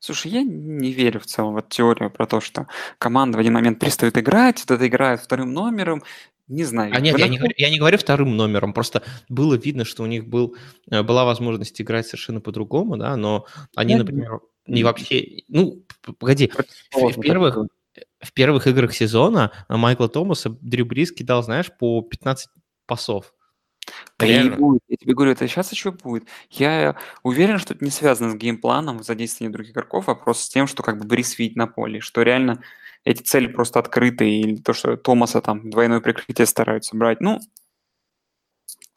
Слушай, 0.00 0.32
я 0.32 0.42
не 0.42 0.92
верю 0.92 1.20
в 1.20 1.26
целом 1.26 1.54
в 1.54 1.58
эту 1.58 1.68
теорию 1.68 2.10
про 2.10 2.26
то, 2.26 2.40
что 2.40 2.66
команда 2.98 3.38
в 3.38 3.40
один 3.40 3.52
момент 3.52 3.78
перестает 3.78 4.18
играть, 4.18 4.60
вот 4.60 4.70
это 4.72 4.86
играет 4.86 5.20
вторым 5.20 5.52
номером. 5.52 6.02
Не 6.48 6.64
знаю. 6.64 6.92
А 6.94 7.00
нет, 7.00 7.14
Вы 7.14 7.20
я 7.20 7.26
не, 7.28 7.32
нахуй- 7.32 7.38
говорю, 7.38 7.54
я 7.58 7.70
не 7.70 7.78
говорю 7.78 7.98
вторым 7.98 8.36
номером, 8.36 8.72
просто 8.72 9.02
было 9.28 9.54
видно, 9.54 9.84
что 9.84 10.02
у 10.02 10.06
них 10.06 10.26
был, 10.26 10.56
э, 10.90 11.02
была 11.02 11.24
возможность 11.24 11.80
играть 11.80 12.06
совершенно 12.06 12.40
по-другому, 12.40 12.96
да, 12.96 13.16
но 13.16 13.44
они, 13.76 13.92
Я 13.92 13.98
не- 13.98 14.02
например, 14.02 14.40
не 14.66 14.76
не- 14.76 14.82
вообще, 14.84 15.42
ну, 15.48 15.84
погоди, 16.18 16.50
в, 16.92 17.20
первых, 17.20 17.58
в 18.20 18.32
первых 18.32 18.66
играх 18.66 18.94
сезона 18.94 19.52
э, 19.68 19.76
Майкла 19.76 20.08
Томаса 20.08 20.50
Дрю 20.60 20.86
Брис 20.86 21.12
кидал, 21.12 21.42
знаешь, 21.42 21.70
по 21.78 22.00
15 22.02 22.48
пасов. 22.86 23.34
Да 24.18 24.26
и 24.26 24.50
будет. 24.50 24.82
Я 24.88 24.96
тебе 24.96 25.14
говорю, 25.14 25.32
это 25.32 25.46
сейчас 25.46 25.72
еще 25.72 25.92
будет. 25.92 26.26
Я 26.50 26.96
уверен, 27.22 27.58
что 27.58 27.74
это 27.74 27.84
не 27.84 27.90
связано 27.90 28.30
с 28.30 28.34
геймпланом, 28.34 29.02
задействованием 29.02 29.52
других 29.52 29.72
игроков, 29.72 30.08
а 30.08 30.14
просто 30.14 30.44
с 30.44 30.48
тем, 30.48 30.66
что 30.66 30.82
как 30.82 30.98
бы 30.98 31.06
Брис 31.06 31.38
видит 31.38 31.56
на 31.56 31.66
поле, 31.66 32.00
что 32.00 32.22
реально 32.22 32.62
эти 33.04 33.22
цели 33.22 33.46
просто 33.46 33.78
открыты, 33.78 34.28
или 34.28 34.56
то, 34.56 34.72
что 34.72 34.96
Томаса 34.96 35.40
там 35.40 35.70
двойное 35.70 36.00
прикрытие 36.00 36.46
стараются 36.46 36.96
брать. 36.96 37.20
Ну, 37.20 37.40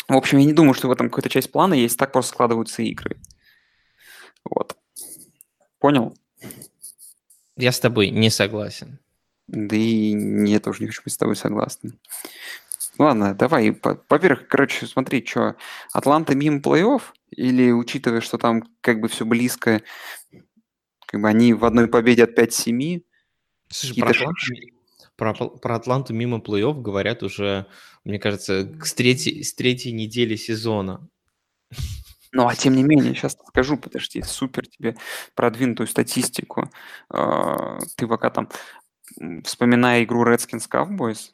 в 0.07 0.15
общем, 0.15 0.39
я 0.39 0.45
не 0.45 0.53
думаю, 0.53 0.74
что 0.74 0.88
в 0.88 0.91
этом 0.91 1.10
какая-то 1.10 1.29
часть 1.29 1.51
плана 1.51 1.74
есть, 1.74 1.98
так 1.98 2.12
просто 2.12 2.33
складываются 2.33 2.81
игры. 2.81 3.17
Вот. 4.43 4.75
Понял? 5.79 6.15
Я 7.55 7.71
с 7.71 7.79
тобой 7.79 8.10
не 8.10 8.29
согласен. 8.29 9.00
Да 9.48 9.75
и 9.75 10.13
не, 10.13 10.53
я 10.53 10.60
тоже 10.60 10.81
не 10.81 10.88
хочу 10.88 11.01
быть 11.03 11.13
с 11.13 11.17
тобой 11.17 11.36
согласен. 11.36 12.00
Ладно, 12.98 13.33
давай. 13.33 13.79
Во-первых, 14.10 14.48
короче, 14.48 14.86
смотри, 14.86 15.25
что, 15.25 15.55
Атланта 15.93 16.36
мимо 16.36 16.60
плей-офф? 16.60 17.01
Или, 17.31 17.71
учитывая, 17.71 18.21
что 18.21 18.38
там 18.38 18.63
как 18.81 19.00
бы 19.00 19.07
все 19.07 19.25
близко, 19.25 19.81
как 21.05 21.21
бы 21.21 21.29
они 21.29 21.53
в 21.53 21.63
одной 21.65 21.88
победе 21.88 22.25
от 22.25 22.38
5-7, 22.38 23.03
Слушай, 23.69 24.01
про 24.01 24.10
Атланту, 24.10 24.36
про, 25.15 25.33
про 25.33 25.75
Атланту 25.75 26.13
мимо 26.13 26.39
плей-офф 26.39 26.81
говорят 26.81 27.24
уже, 27.24 27.67
мне 28.03 28.19
кажется, 28.19 28.69
с 28.83 28.93
третьей, 28.93 29.43
с 29.43 29.53
третьей 29.53 29.93
недели 29.93 30.36
сезона. 30.36 31.07
ну, 32.33 32.48
а 32.48 32.55
тем 32.55 32.75
не 32.75 32.83
менее, 32.83 33.13
сейчас 33.13 33.38
скажу, 33.48 33.77
подожди, 33.77 34.21
супер 34.21 34.67
тебе 34.67 34.98
продвинутую 35.36 35.88
статистику. 35.88 36.69
А, 37.10 37.79
Ты 37.95 38.07
пока 38.07 38.29
там, 38.29 38.50
вспоминая 39.43 40.03
игру 40.03 40.25
Redskins 40.25 40.67
Cowboys, 40.69 41.31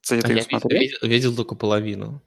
кстати, 0.00 0.24
А 0.24 0.28
ты 0.28 0.34
я 0.34 0.42
смотрел? 0.42 0.80
видел- 0.80 0.98
видел 1.02 1.36
только 1.36 1.54
половину. 1.54 2.22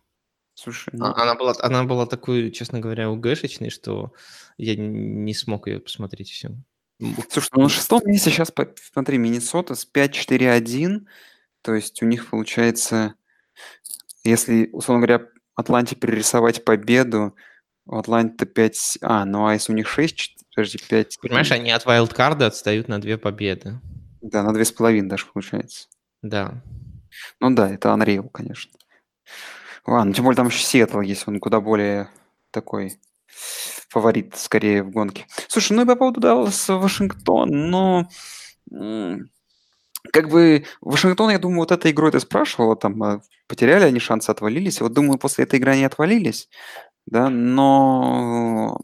Слушай, 0.56 0.94
А- 0.94 0.98
ну, 0.98 1.06
Она 1.16 1.36
была, 1.36 1.54
она 1.60 1.84
была 1.86 2.06
такой, 2.06 2.52
честно 2.52 2.80
говоря, 2.80 3.10
угэшечной, 3.10 3.70
что 3.70 4.14
я 4.58 4.76
не 4.76 5.34
смог 5.34 5.68
ее 5.68 5.80
посмотреть 5.80 6.30
всю. 6.32 6.58
Слушай, 7.30 7.50
ну 7.54 7.64
на 7.64 7.70
шестом 7.70 8.02
месте 8.06 8.30
сейчас, 8.30 8.52
смотри, 8.92 9.18
Миннесота 9.18 9.76
с 9.76 9.86
5-4-1, 9.86 11.08
то 11.62 11.74
есть 11.74 12.04
у 12.04 12.06
них 12.06 12.30
получается, 12.30 13.14
если, 14.26 14.70
условно 14.74 15.06
говоря, 15.08 15.28
Атланте 15.56 15.96
перерисовать 15.96 16.64
победу, 16.66 17.36
у 17.86 17.96
Атланты 17.98 18.46
5... 18.46 18.98
А, 19.02 19.24
ну 19.26 19.48
а 19.48 19.54
если 19.54 19.72
у 19.72 19.76
них 19.76 19.88
6, 19.88 20.46
подожди, 20.54 20.78
5... 20.90 21.18
Понимаешь, 21.22 21.52
они 21.52 21.72
от 21.72 21.86
вайлдкарда 21.86 22.48
отстают 22.48 22.88
на 22.90 23.00
две 23.00 23.18
победы. 23.18 23.80
Да, 24.22 24.44
на 24.44 24.50
2,5 24.52 25.08
даже 25.08 25.26
получается. 25.34 25.88
Да. 26.22 26.62
Ну 27.40 27.50
да, 27.56 27.70
это 27.70 27.90
Unreal, 27.90 28.30
конечно. 28.32 28.72
Ладно, 29.86 30.14
тем 30.14 30.26
более 30.26 30.38
там 30.38 30.48
еще 30.48 30.64
Сиэтл 30.64 31.02
есть, 31.02 31.28
он 31.28 31.40
куда 31.40 31.62
более 31.62 32.10
такой 32.52 33.00
фаворит 33.90 34.36
скорее 34.38 34.84
в 34.84 34.92
гонке. 34.92 35.26
Слушай, 35.48 35.74
ну 35.74 35.84
и 35.84 35.86
по 35.86 35.96
поводу 35.96 36.20
Далласа 36.22 36.76
Вашингтон, 36.76 37.50
ну, 37.72 38.08
м, 38.72 39.30
как 40.14 40.30
бы 40.30 40.66
Вашингтон, 40.82 41.32
я 41.32 41.40
думаю, 41.40 41.60
вот 41.62 41.72
этой 41.74 41.92
игрой 41.92 42.12
ты 42.12 42.20
спрашивала, 42.22 42.76
там, 42.78 43.02
а, 43.04 43.22
потеряли 43.48 43.86
они 43.86 44.00
шансы, 44.00 44.32
отвалились. 44.32 44.82
Вот 44.82 44.94
думаю, 44.94 45.20
после 45.20 45.46
этой 45.46 45.60
игры 45.60 45.74
они 45.74 45.86
отвалились, 45.86 46.50
да, 47.08 47.30
но 47.30 48.80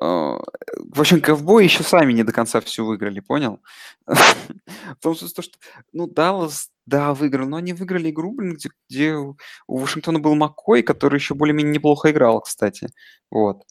в 0.00 1.00
общем, 1.00 1.20
ковбои 1.20 1.64
еще 1.64 1.82
сами 1.82 2.12
не 2.12 2.22
до 2.22 2.32
конца 2.32 2.60
все 2.60 2.84
выиграли, 2.84 3.20
понял? 3.20 3.60
В 4.06 4.96
том 5.00 5.16
смысле, 5.16 5.42
что, 5.42 5.58
ну, 5.92 6.06
Даллас, 6.06 6.70
да, 6.86 7.14
выиграл, 7.14 7.48
но 7.48 7.56
они 7.56 7.72
выиграли 7.72 8.10
игру, 8.10 8.32
блин, 8.32 8.54
где, 8.54 8.70
где 8.88 9.14
у 9.14 9.36
Вашингтона 9.68 10.18
был 10.18 10.34
Маккой, 10.34 10.82
который 10.82 11.16
еще 11.16 11.34
более-менее 11.34 11.74
неплохо 11.74 12.10
играл, 12.10 12.40
кстати. 12.40 12.88
Вот. 13.30 13.62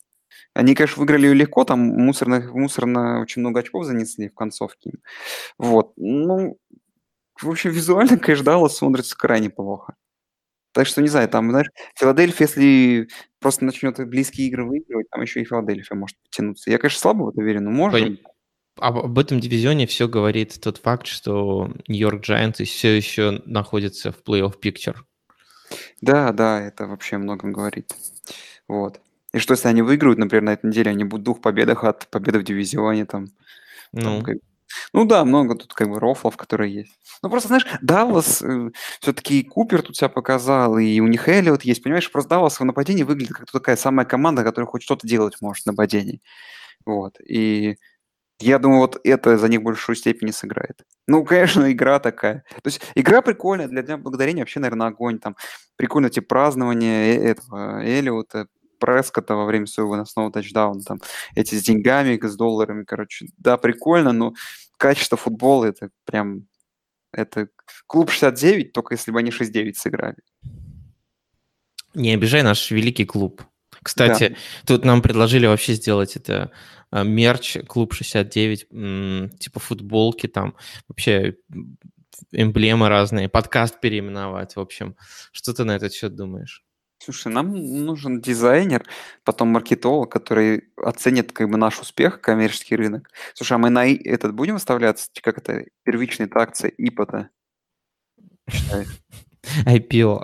Они, 0.53 0.73
конечно, 0.73 0.99
выиграли 0.99 1.25
её 1.25 1.33
легко, 1.33 1.63
там 1.63 1.79
мусорно, 1.79 2.39
мусорно 2.53 3.21
очень 3.21 3.41
много 3.41 3.59
очков 3.59 3.85
занесли 3.85 4.29
в 4.29 4.33
концовке. 4.33 4.93
Вот. 5.57 5.93
Ну, 5.97 6.57
в 7.41 7.49
общем, 7.49 7.71
визуально, 7.71 8.17
конечно, 8.17 8.45
Даллас 8.45 8.77
смотрится 8.77 9.17
крайне 9.17 9.49
плохо. 9.49 9.95
Так 10.75 10.87
что, 10.87 11.01
не 11.01 11.07
знаю, 11.07 11.29
там, 11.29 11.51
знаешь, 11.51 11.69
Филадельфия, 11.95 12.47
если 12.47 13.07
просто 13.39 13.63
начнет 13.63 13.97
близкие 14.09 14.47
игры 14.47 14.65
выигрывать, 14.65 15.09
там 15.09 15.21
еще 15.21 15.41
и 15.41 15.45
Филадельфия 15.45 15.95
может 15.95 16.17
потянуться. 16.21 16.69
Я, 16.69 16.77
конечно, 16.77 16.99
слабо 16.99 17.23
в 17.23 17.29
это 17.29 17.41
верю, 17.41 17.61
но 17.61 17.71
может. 17.71 18.01
Пон- 18.01 18.19
Об, 18.79 18.97
об 18.97 19.17
этом 19.17 19.39
дивизионе 19.39 19.87
все 19.87 20.09
говорит 20.09 20.59
тот 20.61 20.79
факт, 20.79 21.07
что 21.07 21.71
Нью-Йорк 21.87 22.27
Giants 22.27 22.65
все 22.65 22.93
еще 22.93 23.41
находится 23.45 24.11
в 24.11 24.21
плей-офф 24.21 24.59
пикчер. 24.59 25.05
Да, 26.01 26.33
да, 26.33 26.59
это 26.59 26.87
вообще 26.87 27.17
многом 27.19 27.53
говорит. 27.53 27.93
Вот. 28.67 28.99
И 29.31 29.39
что, 29.39 29.53
если 29.53 29.69
они 29.69 29.81
выиграют, 29.81 30.19
например, 30.19 30.43
на 30.43 30.53
этой 30.53 30.65
неделе, 30.65 30.91
они 30.91 31.05
будут 31.05 31.21
в 31.21 31.23
двух 31.23 31.41
победах 31.41 31.85
от 31.85 32.09
победы 32.09 32.39
в 32.39 32.43
дивизионе, 32.43 33.05
там, 33.05 33.27
там 33.93 34.17
Ну, 34.17 34.23
как- 34.23 34.37
Ну 34.93 35.05
да, 35.05 35.25
много 35.25 35.55
тут 35.55 35.73
как 35.73 35.89
бы 35.89 35.99
рофлов, 35.99 36.37
которые 36.37 36.73
есть. 36.73 36.93
Ну 37.23 37.29
просто, 37.29 37.47
знаешь, 37.49 37.65
Даллас 37.81 38.43
все-таки 39.01 39.43
Купер 39.43 39.81
тут 39.81 39.95
себя 39.97 40.09
показал, 40.09 40.77
и 40.77 40.99
у 40.99 41.07
них 41.07 41.27
Эллиот 41.27 41.63
есть, 41.63 41.83
понимаешь? 41.83 42.11
Просто 42.11 42.29
Даллас 42.29 42.59
в 42.59 42.63
нападении 42.65 43.03
выглядит 43.03 43.33
как 43.33 43.51
такая 43.51 43.75
самая 43.75 44.05
команда, 44.05 44.43
которая 44.43 44.67
хоть 44.69 44.83
что-то 44.83 45.07
делать 45.07 45.37
может 45.41 45.63
в 45.63 45.67
нападении. 45.67 46.21
Вот. 46.85 47.19
И 47.21 47.77
я 48.39 48.59
думаю, 48.59 48.81
вот 48.81 48.99
это 49.03 49.37
за 49.37 49.47
них 49.47 49.61
в 49.61 49.63
большую 49.63 49.95
степени 49.95 50.31
сыграет. 50.31 50.83
Ну, 51.07 51.23
конечно, 51.25 51.71
игра 51.71 51.99
такая. 51.99 52.43
То 52.63 52.67
есть 52.67 52.81
игра 52.95 53.21
прикольная, 53.21 53.67
для 53.67 53.81
Дня 53.83 53.97
Благодарения 53.97 54.41
вообще, 54.41 54.59
наверное, 54.59 54.87
огонь. 54.87 55.19
Там 55.19 55.35
прикольно 55.77 56.07
эти 56.07 56.19
празднования 56.19 57.15
э- 57.15 57.23
этого 57.31 57.81
Эллиота, 57.83 58.47
Прескота 58.79 59.35
во 59.35 59.45
время 59.45 59.67
своего 59.67 59.91
выносного 59.91 60.31
тачдауна, 60.31 60.81
там 60.83 60.99
эти 61.35 61.55
с 61.55 61.63
деньгами, 61.63 62.19
с 62.21 62.35
долларами, 62.35 62.83
короче. 62.83 63.27
Да, 63.37 63.57
прикольно, 63.57 64.11
но 64.11 64.33
качество 64.77 65.17
футбола 65.17 65.65
это 65.65 65.89
прям... 66.05 66.47
Это 67.11 67.47
клуб 67.87 68.11
69, 68.11 68.73
только 68.73 68.93
если 68.95 69.11
бы 69.11 69.19
они 69.19 69.31
6-9 69.31 69.73
сыграли. 69.75 70.17
не 71.93 72.13
обижай 72.13 72.43
наш 72.43 72.71
великий 72.71 73.05
клуб. 73.05 73.41
Кстати, 73.81 74.35
тут 74.65 74.83
нам 74.83 75.01
предложили 75.01 75.45
вообще 75.45 75.73
сделать 75.73 76.15
это 76.15 76.51
а, 76.91 77.03
мерч 77.03 77.57
клуб 77.67 77.93
69, 77.93 78.67
м, 78.71 79.29
типа 79.37 79.59
футболки 79.59 80.27
там. 80.27 80.55
Вообще 80.87 81.37
эмблемы 82.31 82.89
разные, 82.89 83.29
подкаст 83.29 83.79
переименовать, 83.79 84.55
в 84.55 84.59
общем. 84.59 84.95
Что 85.31 85.53
ты 85.53 85.63
на 85.63 85.75
этот 85.75 85.93
счет 85.93 86.15
думаешь? 86.15 86.65
Слушай, 86.97 87.31
нам 87.31 87.53
нужен 87.53 88.21
дизайнер, 88.21 88.85
потом 89.23 89.49
маркетолог, 89.49 90.11
который 90.11 90.69
оценит 90.77 91.33
как 91.33 91.49
бы 91.49 91.57
наш 91.57 91.79
успех, 91.79 92.21
коммерческий 92.21 92.75
рынок. 92.75 93.09
Слушай, 93.33 93.53
а 93.53 93.57
мы 93.57 93.69
на 93.69 93.87
этот 93.87 94.33
будем 94.33 94.53
выставляться, 94.55 95.09
как 95.21 95.37
это, 95.37 95.65
первичная 95.83 96.29
акция 96.33 96.69
ИПО-то? 96.69 97.29
IPO. 99.65 100.23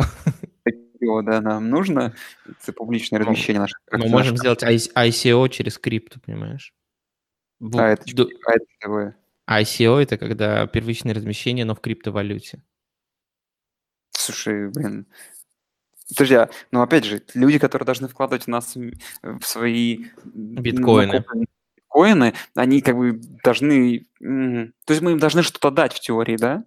IPO, 0.68 1.24
да, 1.24 1.42
нам 1.42 1.70
нужно 1.70 2.16
это 2.46 2.74
публичное 2.74 3.20
ну, 3.20 3.26
размещение 3.26 3.60
наших. 3.60 3.80
Мы 3.92 4.08
можем 4.08 4.38
сделать 4.38 4.64
ICO 4.64 5.50
через 5.50 5.78
крипту, 5.78 6.20
понимаешь? 6.20 6.74
А 7.76 7.90
это, 7.90 8.04
а 8.46 8.54
это 8.54 8.66
такое? 8.80 9.18
ICO 9.50 10.02
это 10.02 10.18
когда 10.18 10.66
первичное 10.68 11.14
размещение, 11.14 11.66
но 11.66 11.76
в 11.76 11.82
криптовалюте. 11.82 12.64
Слушай, 14.12 14.70
блин, 14.70 15.08
Друзья, 16.16 16.50
ну 16.72 16.82
опять 16.82 17.06
же, 17.06 17.22
люди, 17.34 17.58
которые 17.58 17.86
должны 17.86 18.08
вкладывать 18.08 18.44
в 18.44 18.48
нас 18.48 18.76
в 19.22 19.44
свои 19.44 20.06
биткоины, 20.26 21.24
биткоины 21.76 22.34
они 22.56 22.82
как 22.82 22.98
бы 22.98 23.20
должны... 23.44 24.06
То 24.20 24.94
есть 24.94 25.02
мы 25.02 25.12
им 25.12 25.20
должны 25.20 25.44
что-то 25.44 25.72
дать 25.72 25.94
в 25.94 26.00
теории, 26.00 26.38
да? 26.38 26.64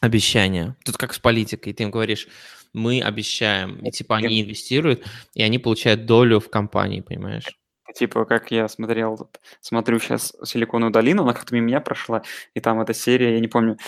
Обещание. 0.00 0.76
Тут 0.84 0.96
как 0.96 1.14
с 1.14 1.18
политикой. 1.18 1.72
Ты 1.72 1.84
им 1.84 1.90
говоришь, 1.90 2.28
мы 2.72 3.00
обещаем, 3.00 3.76
и 3.78 3.90
типа 3.90 4.16
они 4.16 4.42
инвестируют, 4.42 5.06
и 5.34 5.42
они 5.42 5.58
получают 5.58 6.06
долю 6.06 6.40
в 6.40 6.50
компании, 6.50 7.00
понимаешь? 7.00 7.46
Типа, 7.94 8.26
как 8.26 8.50
я 8.50 8.68
смотрел, 8.68 9.30
смотрю 9.60 9.98
сейчас 9.98 10.34
«Силиконовую 10.44 10.92
долину», 10.92 11.22
она 11.22 11.32
как-то 11.32 11.54
мимо 11.54 11.68
меня 11.68 11.80
прошла, 11.80 12.22
и 12.52 12.60
там 12.60 12.80
эта 12.80 12.92
серия, 12.92 13.34
я 13.34 13.40
не 13.40 13.48
помню, 13.48 13.78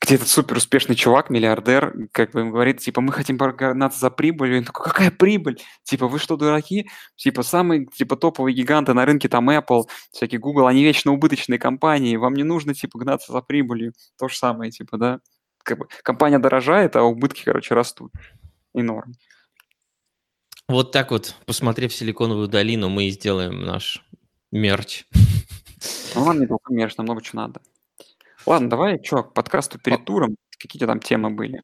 где 0.00 0.14
этот 0.14 0.28
супер 0.28 0.56
успешный 0.56 0.94
чувак, 0.94 1.28
миллиардер, 1.28 2.08
как 2.12 2.32
бы 2.32 2.40
им 2.40 2.50
говорит, 2.50 2.78
типа, 2.78 3.00
мы 3.00 3.12
хотим 3.12 3.36
погнаться 3.36 3.98
за 3.98 4.10
прибылью. 4.10 4.56
И 4.56 4.58
он 4.60 4.64
такой, 4.64 4.84
какая 4.84 5.10
прибыль? 5.10 5.60
Типа, 5.82 6.08
вы 6.08 6.18
что, 6.18 6.36
дураки? 6.36 6.88
Типа, 7.16 7.42
самые, 7.42 7.86
типа, 7.86 8.16
топовые 8.16 8.54
гиганты 8.54 8.94
на 8.94 9.04
рынке, 9.04 9.28
там, 9.28 9.50
Apple, 9.50 9.84
всякие 10.12 10.40
Google, 10.40 10.66
они 10.66 10.84
вечно 10.84 11.12
убыточные 11.12 11.58
компании, 11.58 12.16
вам 12.16 12.34
не 12.34 12.44
нужно, 12.44 12.74
типа, 12.74 12.98
гнаться 12.98 13.32
за 13.32 13.42
прибылью. 13.42 13.92
То 14.18 14.28
же 14.28 14.36
самое, 14.36 14.70
типа, 14.70 14.96
да? 14.98 15.20
Как 15.62 15.78
бы 15.78 15.88
компания 16.02 16.38
дорожает, 16.38 16.96
а 16.96 17.02
убытки, 17.02 17.42
короче, 17.44 17.74
растут. 17.74 18.12
И 18.74 18.82
норм. 18.82 19.14
Вот 20.68 20.92
так 20.92 21.10
вот, 21.10 21.34
посмотрев 21.46 21.92
Силиконовую 21.94 22.48
долину, 22.48 22.88
мы 22.88 23.08
и 23.08 23.10
сделаем 23.10 23.62
наш 23.64 24.04
мерч. 24.52 25.06
Ну, 26.14 26.24
нам 26.24 26.40
не 26.40 26.46
только 26.46 26.72
мерч, 26.72 26.96
нам 26.96 27.06
много 27.06 27.22
чего 27.22 27.42
надо. 27.42 27.60
Ладно, 28.48 28.70
давай, 28.70 28.98
чё, 29.02 29.24
к 29.24 29.34
подкасту 29.34 29.78
перед 29.78 30.06
туром. 30.06 30.36
Какие 30.58 30.86
там 30.86 31.00
темы 31.00 31.28
были? 31.28 31.62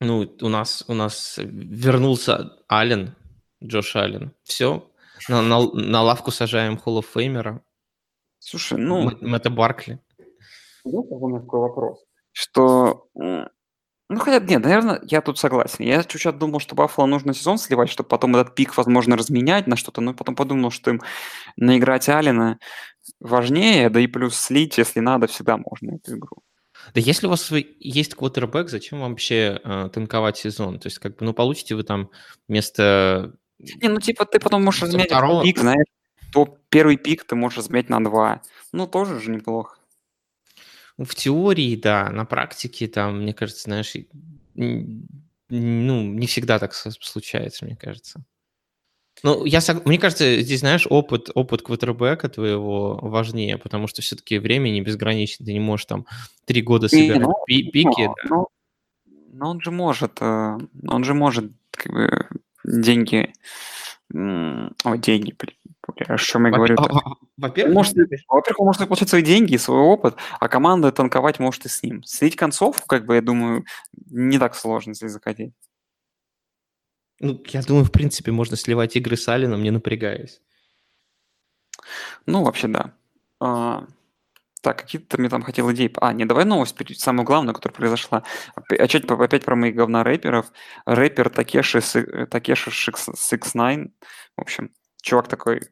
Ну, 0.00 0.26
у 0.40 0.48
нас, 0.48 0.84
у 0.88 0.94
нас 0.94 1.34
вернулся 1.36 2.56
Аллен, 2.66 3.14
Джош 3.62 3.94
Аллен. 3.94 4.32
Все, 4.42 4.90
на, 5.28 5.42
на, 5.42 5.60
на 5.60 6.02
лавку 6.02 6.30
сажаем 6.30 6.78
Холл 6.78 7.00
оф 7.00 7.08
Феймера. 7.12 7.62
Слушай, 8.38 8.78
ну... 8.78 9.10
Мэтта 9.20 9.50
Баркли. 9.50 10.00
Ну, 10.86 11.00
у 11.02 11.28
меня 11.28 11.40
такой 11.40 11.60
вопрос. 11.60 12.06
Что 12.32 13.10
ну, 14.12 14.18
хотя, 14.18 14.40
нет, 14.40 14.64
наверное, 14.64 15.00
я 15.04 15.20
тут 15.20 15.38
согласен. 15.38 15.84
Я 15.84 16.02
чуть-чуть 16.02 16.36
думал, 16.36 16.58
что 16.58 16.74
Баффало 16.74 17.06
нужно 17.06 17.32
сезон 17.32 17.58
сливать, 17.58 17.90
чтобы 17.90 18.08
потом 18.08 18.34
этот 18.34 18.56
пик, 18.56 18.76
возможно, 18.76 19.16
разменять 19.16 19.68
на 19.68 19.76
что-то, 19.76 20.00
но 20.00 20.14
потом 20.14 20.34
подумал, 20.34 20.72
что 20.72 20.90
им 20.90 21.00
наиграть 21.56 22.08
Алина 22.08 22.58
важнее, 23.20 23.90
да 23.90 24.00
и 24.00 24.06
плюс 24.06 24.36
слить, 24.36 24.78
если 24.78 25.00
надо, 25.00 25.26
всегда 25.26 25.56
можно 25.56 25.96
эту 25.96 26.16
игру. 26.16 26.42
Да 26.94 27.00
если 27.00 27.26
у 27.26 27.30
вас 27.30 27.50
есть 27.50 28.14
квотербек, 28.14 28.68
зачем 28.68 29.00
вам 29.00 29.10
вообще 29.10 29.60
э, 29.62 29.90
танковать 29.92 30.38
сезон? 30.38 30.78
То 30.78 30.86
есть, 30.86 30.98
как 30.98 31.16
бы, 31.16 31.24
ну, 31.26 31.34
получите 31.34 31.74
вы 31.74 31.82
там 31.82 32.10
вместо... 32.48 33.34
Не, 33.58 33.88
ну, 33.88 34.00
типа, 34.00 34.24
ты 34.24 34.40
потом 34.40 34.64
можешь 34.64 34.82
разменять 34.82 35.08
второго... 35.08 35.42
пик, 35.42 35.58
знаешь, 35.58 35.86
то 36.32 36.58
первый 36.70 36.96
пик 36.96 37.24
ты 37.24 37.36
можешь 37.36 37.58
разменять 37.58 37.90
на 37.90 38.02
два. 38.02 38.42
Ну, 38.72 38.86
тоже 38.86 39.20
же 39.20 39.30
неплохо. 39.30 39.78
Ну, 40.96 41.04
в 41.04 41.14
теории, 41.14 41.76
да, 41.76 42.10
на 42.10 42.24
практике 42.24 42.88
там, 42.88 43.22
мне 43.22 43.34
кажется, 43.34 43.64
знаешь, 43.64 43.94
ну, 44.54 45.04
не 45.48 46.26
всегда 46.26 46.58
так 46.58 46.74
случается, 46.74 47.64
мне 47.64 47.76
кажется. 47.76 48.24
Ну, 49.22 49.44
я, 49.44 49.60
мне 49.84 49.98
кажется, 49.98 50.40
здесь, 50.40 50.60
знаешь, 50.60 50.86
опыт, 50.88 51.30
опыт 51.34 51.62
квотербека 51.62 52.28
твоего 52.28 52.98
важнее, 53.02 53.58
потому 53.58 53.86
что 53.86 54.02
все-таки 54.02 54.38
время 54.38 54.70
не 54.70 54.80
безгранично, 54.80 55.44
ты 55.44 55.52
не 55.52 55.60
можешь 55.60 55.86
там 55.86 56.06
три 56.46 56.62
года 56.62 56.88
собирать 56.88 57.20
ну, 57.20 57.34
пи 57.46 57.70
пики. 57.70 58.06
Но, 58.06 58.14
да. 58.14 58.28
но, 58.28 58.46
но 59.32 59.50
он 59.50 59.60
же 59.60 59.70
может, 59.70 60.18
э, 60.20 60.58
он 60.88 61.04
же 61.04 61.14
может 61.14 61.52
как 61.70 61.92
бы 61.92 62.28
деньги, 62.64 63.32
о, 64.12 64.96
деньги, 64.96 65.34
о 66.08 66.18
чем 66.18 66.46
я 66.46 66.52
говорю? 66.52 66.76
Во-первых, 67.36 67.74
может, 67.74 67.94
во-первых, 68.28 68.60
он 68.60 68.66
может 68.66 68.86
получать 68.86 69.08
свои 69.08 69.22
деньги 69.22 69.54
и 69.54 69.58
свой 69.58 69.80
опыт, 69.80 70.16
а 70.38 70.48
команда 70.48 70.92
танковать 70.92 71.38
может 71.38 71.66
и 71.66 71.68
с 71.68 71.82
ним. 71.82 72.02
Слить 72.04 72.36
концовку, 72.36 72.86
как 72.86 73.06
бы, 73.06 73.16
я 73.16 73.22
думаю, 73.22 73.64
не 74.10 74.38
так 74.38 74.54
сложно, 74.54 74.90
если 74.90 75.08
захотеть. 75.08 75.52
Ну, 77.20 77.42
я 77.48 77.62
думаю, 77.62 77.84
в 77.84 77.92
принципе, 77.92 78.32
можно 78.32 78.56
сливать 78.56 78.96
игры 78.96 79.16
с 79.16 79.28
Алином, 79.28 79.62
не 79.62 79.70
напрягаясь. 79.70 80.40
Ну, 82.26 82.42
вообще, 82.42 82.68
да. 82.68 82.94
А, 83.40 83.86
так, 84.62 84.78
какие-то 84.78 85.18
мне 85.18 85.28
там 85.28 85.42
хотел 85.42 85.70
идеи. 85.72 85.92
А, 86.00 86.12
не, 86.14 86.24
давай 86.24 86.46
новость, 86.46 86.76
самую 86.98 87.26
главную, 87.26 87.54
которая 87.54 87.76
произошла. 87.76 88.24
Опять, 88.54 88.94
опять 88.94 89.44
про 89.44 89.54
моих 89.54 89.74
говна 89.74 90.02
рэперов. 90.02 90.50
Рэпер 90.86 91.30
Такеши, 91.30 91.80
Такеши 92.26 92.70
69, 92.70 93.92
в 94.36 94.40
общем, 94.40 94.70
чувак 95.02 95.28
такой 95.28 95.62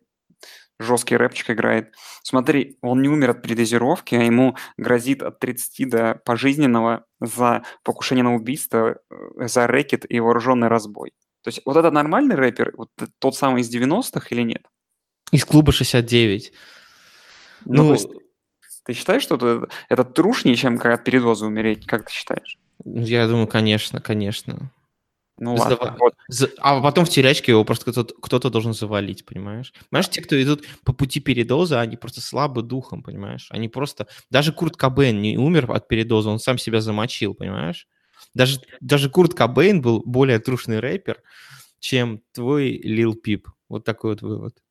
жесткий 0.78 1.16
рэпчик 1.16 1.50
играет. 1.50 1.94
Смотри, 2.22 2.78
он 2.82 3.02
не 3.02 3.08
умер 3.08 3.30
от 3.30 3.42
передозировки, 3.42 4.14
а 4.14 4.22
ему 4.22 4.56
грозит 4.76 5.22
от 5.22 5.38
30 5.38 5.88
до 5.88 6.14
пожизненного 6.24 7.04
за 7.20 7.64
покушение 7.82 8.22
на 8.22 8.34
убийство, 8.34 9.00
э, 9.10 9.48
за 9.48 9.66
рэкет 9.66 10.04
и 10.08 10.20
вооруженный 10.20 10.68
разбой. 10.68 11.12
То 11.42 11.48
есть 11.48 11.60
вот 11.64 11.76
это 11.76 11.90
нормальный 11.90 12.36
рэпер, 12.36 12.74
вот 12.76 12.90
тот 13.18 13.36
самый 13.36 13.62
из 13.62 13.74
90-х 13.74 14.26
или 14.30 14.42
нет? 14.42 14.66
Из 15.30 15.44
клуба 15.44 15.72
69. 15.72 16.52
Ну, 17.64 17.84
ну 17.84 17.92
есть, 17.92 18.08
ты 18.84 18.94
считаешь, 18.94 19.22
что 19.22 19.36
это, 19.36 19.68
это 19.88 20.04
трушнее, 20.04 20.56
чем 20.56 20.80
от 20.80 21.04
передоза 21.04 21.46
умереть? 21.46 21.86
Как 21.86 22.06
ты 22.06 22.12
считаешь? 22.12 22.58
Я 22.84 23.26
думаю, 23.26 23.46
конечно, 23.46 24.00
конечно. 24.00 24.72
Ну 25.38 25.54
ладно. 25.54 25.96
Вот. 25.98 26.14
А 26.58 26.80
потом 26.80 27.04
в 27.04 27.10
терячке 27.10 27.52
его 27.52 27.64
просто 27.64 27.92
кто-то, 27.92 28.14
кто-то 28.20 28.50
должен 28.50 28.74
завалить, 28.74 29.24
понимаешь? 29.24 29.72
Понимаешь, 29.90 30.08
те, 30.08 30.20
кто 30.20 30.40
идут 30.42 30.66
по 30.84 30.92
пути 30.92 31.20
передоза, 31.20 31.80
они 31.80 31.96
просто 31.96 32.20
слабы 32.20 32.62
духом, 32.62 33.02
понимаешь? 33.02 33.48
Они 33.50 33.68
просто... 33.68 34.08
Даже 34.30 34.52
Курт 34.52 34.76
Кобейн 34.76 35.20
не 35.20 35.38
умер 35.38 35.70
от 35.70 35.86
передоза, 35.86 36.30
он 36.30 36.38
сам 36.38 36.58
себя 36.58 36.80
замочил, 36.80 37.34
понимаешь? 37.34 37.86
Даже, 38.38 38.60
даже 38.80 39.10
Курт 39.10 39.34
Кобейн 39.34 39.82
был 39.82 40.00
более 40.06 40.38
трушный 40.38 40.78
рэпер, 40.78 41.20
чем 41.80 42.22
твой 42.30 42.70
Лил 42.70 43.16
Пип. 43.16 43.48
Вот 43.68 43.84
такой 43.84 44.12
вот 44.12 44.22
вывод. 44.22 44.62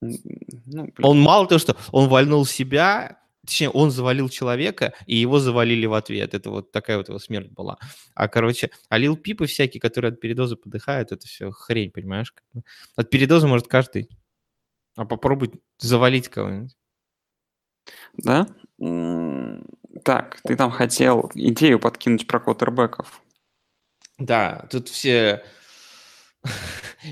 Ну, 0.00 0.88
он 1.02 1.20
мало 1.20 1.48
того, 1.48 1.58
что 1.58 1.76
он 1.90 2.08
вальнул 2.08 2.46
себя, 2.46 3.18
Точнее, 3.44 3.70
он 3.70 3.90
завалил 3.90 4.28
человека, 4.28 4.92
и 5.06 5.16
его 5.16 5.40
завалили 5.40 5.86
в 5.86 5.94
ответ. 5.94 6.34
Это 6.34 6.50
вот 6.50 6.70
такая 6.70 6.98
вот 6.98 7.08
его 7.08 7.18
смерть 7.18 7.50
была. 7.50 7.78
А, 8.14 8.28
короче, 8.28 8.70
а 8.90 8.98
Лил 8.98 9.16
Пипы 9.16 9.46
всякие, 9.46 9.80
которые 9.80 10.12
от 10.12 10.20
передоза 10.20 10.56
подыхают, 10.56 11.10
это 11.10 11.26
все 11.26 11.50
хрень, 11.50 11.90
понимаешь? 11.90 12.32
От 12.96 13.10
передоза 13.10 13.48
может 13.48 13.66
каждый. 13.66 14.08
А 14.94 15.04
попробуй 15.06 15.50
завалить 15.78 16.28
кого-нибудь. 16.28 16.76
Да? 18.18 18.46
Так, 20.04 20.40
ты 20.42 20.56
там 20.56 20.70
хотел 20.70 21.30
идею 21.34 21.78
подкинуть 21.78 22.26
про 22.26 22.40
квотербеков. 22.40 23.22
Да, 24.18 24.66
тут 24.70 24.88
все 24.88 25.42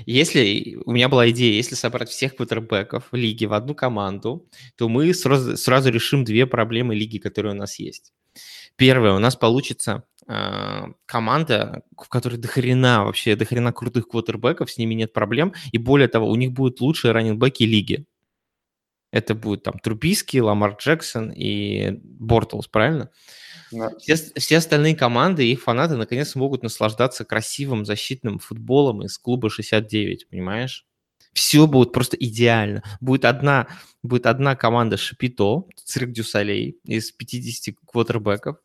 если 0.05 0.77
у 0.85 0.91
меня 0.91 1.09
была 1.09 1.29
идея, 1.29 1.53
если 1.53 1.75
собрать 1.75 2.09
всех 2.09 2.35
квотербеков 2.35 3.11
в 3.11 3.15
лиге 3.15 3.47
в 3.47 3.53
одну 3.53 3.75
команду, 3.75 4.47
то 4.75 4.89
мы 4.89 5.13
сразу, 5.13 5.57
сразу 5.57 5.89
решим 5.89 6.23
две 6.23 6.45
проблемы 6.45 6.95
лиги, 6.95 7.17
которые 7.17 7.53
у 7.53 7.57
нас 7.57 7.79
есть. 7.79 8.13
Первое, 8.75 9.13
у 9.13 9.19
нас 9.19 9.35
получится 9.35 10.03
э, 10.27 10.85
команда, 11.05 11.83
в 11.97 12.07
которой 12.07 12.37
дохрена 12.37 13.03
вообще, 13.05 13.35
дохрена 13.35 13.73
крутых 13.73 14.07
квотербеков, 14.07 14.71
с 14.71 14.77
ними 14.77 14.93
нет 14.93 15.13
проблем, 15.13 15.53
и 15.71 15.77
более 15.77 16.07
того, 16.07 16.29
у 16.29 16.35
них 16.35 16.51
будут 16.51 16.79
лучшие 16.81 17.11
раннинбеки 17.11 17.63
лиги. 17.63 18.05
Это 19.11 19.33
будет 19.33 19.63
там 19.63 19.79
Трубийский, 19.79 20.39
Ламар 20.39 20.75
Джексон 20.79 21.31
и 21.31 21.91
Бортлс, 22.03 22.67
правильно? 22.67 23.09
Да. 23.71 23.91
Все, 23.99 24.15
все 24.15 24.57
остальные 24.57 24.95
команды 24.95 25.45
и 25.45 25.51
их 25.51 25.61
фанаты 25.61 25.95
наконец 25.95 26.35
могут 26.35 26.63
наслаждаться 26.63 27.25
красивым 27.25 27.85
защитным 27.85 28.39
футболом 28.39 29.03
из 29.03 29.17
клуба 29.17 29.49
69, 29.49 30.29
понимаешь? 30.29 30.85
Все 31.33 31.67
будет 31.67 31.91
просто 31.91 32.17
идеально. 32.17 32.83
Будет 32.99 33.25
одна, 33.25 33.67
будет 34.03 34.25
одна 34.25 34.55
команда 34.55 34.97
Шапито, 34.97 35.65
Цирк 35.75 36.11
дю 36.11 36.37
Солей 36.37 36.79
из 36.83 37.11
50 37.11 37.75
квотербеков, 37.85 38.57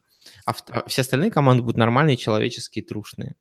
а, 0.46 0.54
а 0.70 0.88
все 0.88 1.02
остальные 1.02 1.30
команды 1.30 1.62
будут 1.62 1.76
нормальные, 1.76 2.16
человеческие, 2.16 2.84
трушные. 2.84 3.36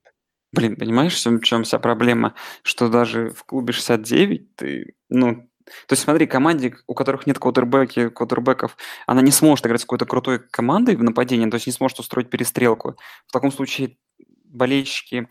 Блин, 0.51 0.75
понимаешь, 0.75 1.15
в 1.15 1.41
чем 1.41 1.63
вся 1.63 1.79
проблема? 1.79 2.35
Что 2.61 2.87
даже 2.87 3.29
в 3.31 3.43
клубе 3.43 3.73
69 3.73 4.55
ты, 4.55 4.95
ну, 5.09 5.49
то 5.65 5.93
есть 5.93 6.03
смотри, 6.03 6.25
команде, 6.27 6.75
у 6.87 6.93
которых 6.93 7.27
нет 7.27 7.39
квотербеки, 7.39 8.09
квотербеков, 8.09 8.77
она 9.07 9.21
не 9.21 9.31
сможет 9.31 9.65
играть 9.65 9.81
с 9.81 9.85
какой-то 9.85 10.05
крутой 10.05 10.39
командой 10.39 10.95
в 10.95 11.03
нападении, 11.03 11.49
то 11.49 11.55
есть 11.55 11.67
не 11.67 11.73
сможет 11.73 11.99
устроить 11.99 12.29
перестрелку. 12.29 12.95
В 13.27 13.31
таком 13.31 13.51
случае 13.51 13.97
болельщики 14.45 15.27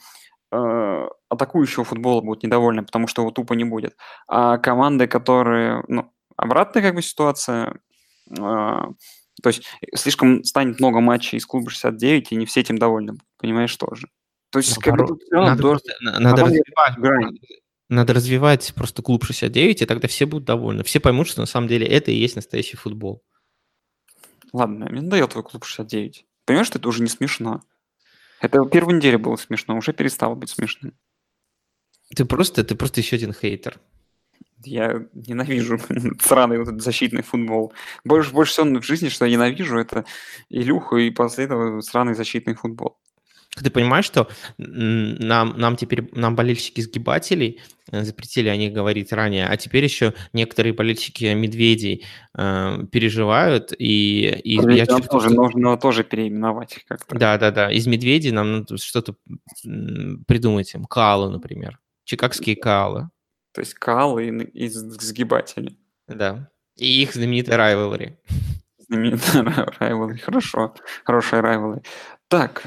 э, 0.51 1.09
атакующего 1.29 1.85
футбола 1.85 2.21
будут 2.21 2.43
недовольны, 2.43 2.83
потому 2.83 3.07
что 3.07 3.23
его 3.23 3.31
тупо 3.31 3.55
не 3.55 3.65
будет. 3.65 3.97
А 4.29 4.59
команды, 4.59 5.07
которые, 5.07 5.85
ну, 5.89 6.13
обратная 6.37 6.83
как 6.83 6.95
бы 6.95 7.03
ситуация, 7.03 7.81
э, 8.31 8.35
то 8.37 9.47
есть 9.47 9.67
слишком 9.95 10.45
станет 10.45 10.81
много 10.81 11.01
матчей 11.01 11.39
из 11.39 11.47
клуба 11.47 11.71
69, 11.71 12.33
и 12.33 12.37
не 12.37 12.47
все 12.47 12.61
этим 12.61 12.79
довольны, 12.79 13.15
понимаешь, 13.39 13.77
тоже. 13.77 14.09
То 14.51 14.59
есть, 14.59 14.77
как 14.79 14.97
бы, 14.97 15.07
тут 15.07 15.23
надо, 15.31 15.63
просто, 15.63 15.95
надо, 16.01 16.45
развивать, 16.45 16.99
надо 17.95 18.15
развивать 18.15 18.73
просто 18.75 19.03
клуб 19.03 19.25
69, 19.25 19.83
и 19.83 19.87
тогда 19.87 20.09
все 20.09 20.27
будут 20.27 20.47
довольны. 20.47 20.85
Все 20.85 21.01
поймут, 21.01 21.29
что 21.29 21.41
на 21.41 21.47
самом 21.47 21.69
деле 21.69 21.87
это 21.87 22.11
и 22.11 22.17
есть 22.17 22.37
настоящий 22.37 22.77
футбол. 22.77 23.23
Ладно, 24.53 24.87
мне 24.91 25.01
надоел 25.01 25.29
твой 25.29 25.45
клуб 25.45 25.65
69. 25.65 26.27
Понимаешь, 26.45 26.67
что 26.67 26.79
это 26.79 26.89
уже 26.89 27.03
не 27.03 27.09
смешно. 27.09 27.63
Это 28.41 28.65
первую 28.67 28.97
неделю 28.97 29.19
было 29.19 29.37
смешно, 29.37 29.77
уже 29.77 29.93
перестало 29.93 30.35
быть 30.35 30.51
смешным. 30.51 30.95
Ты 32.15 32.25
просто, 32.25 32.65
ты 32.65 32.75
просто 32.75 33.01
еще 33.01 33.17
один 33.17 33.33
хейтер. 33.33 33.81
Я 34.65 35.07
ненавижу 35.13 35.79
сраный 36.21 36.59
вот 36.59 36.69
этот 36.69 36.83
защитный 36.83 37.23
футбол. 37.23 37.73
Больше, 38.05 38.33
больше 38.33 38.53
всего 38.53 38.81
в 38.81 38.85
жизни, 38.85 39.09
что 39.09 39.25
я 39.25 39.33
ненавижу, 39.33 39.79
это 39.79 40.05
Илюху 40.51 40.97
и 40.99 41.11
после 41.11 41.45
этого 41.45 41.81
сраный 41.81 42.15
защитный 42.15 42.55
футбол. 42.55 42.99
Ты 43.55 43.71
понимаешь, 43.71 44.07
что 44.07 44.29
нам, 44.57 45.59
нам 45.59 45.77
теперь, 45.77 46.09
нам 46.13 46.35
болельщики-сгибателей 46.35 47.61
э, 47.91 48.03
запретили 48.03 48.49
о 48.49 48.57
них 48.57 48.73
говорить 48.73 49.13
ранее, 49.13 49.47
а 49.47 49.57
теперь 49.59 49.85
еще 49.85 50.15
некоторые 50.33 50.73
болельщики 50.73 51.27
медведей 51.35 52.05
э, 52.35 52.79
переживают, 52.91 53.75
и, 53.79 54.41
и 54.43 54.55
я 54.55 54.87
чувствую, 54.87 55.09
тоже, 55.09 55.29
что... 55.29 55.37
Нужно 55.37 55.77
тоже 55.77 56.03
переименовать 56.03 56.79
как-то. 56.89 57.15
Да-да-да, 57.15 57.71
из 57.71 57.87
медведей 57.87 58.31
нам 58.31 58.53
надо 58.53 58.79
что-то 58.79 59.17
придумать 60.27 60.73
им. 60.73 60.85
Калы, 60.87 61.31
например. 61.31 61.79
Чикагские 62.05 62.57
калы. 62.57 63.11
То 63.53 63.61
есть 63.61 63.75
калы 63.75 64.29
из 64.55 64.75
сгибателей. 64.75 65.79
Да. 66.09 66.51
И 66.77 67.03
их 67.03 67.13
знаменитый 67.13 67.55
rivalry. 67.55 68.17
Знаменитый 68.79 69.43
rivalry. 69.79 70.19
Хорошо. 70.19 70.75
Хорошая 71.05 71.43
rivalry. 71.43 71.85
Так, 72.29 72.67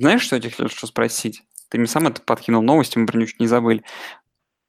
знаешь, 0.00 0.22
что 0.22 0.36
я 0.36 0.42
тебя 0.42 0.50
хотел 0.50 0.68
что 0.68 0.86
спросить? 0.86 1.42
Ты 1.68 1.78
мне 1.78 1.86
сам 1.86 2.06
это 2.08 2.20
подкинул 2.22 2.62
новости, 2.62 2.98
мы 2.98 3.06
про 3.06 3.18
нее 3.18 3.28
не 3.38 3.46
забыли. 3.46 3.84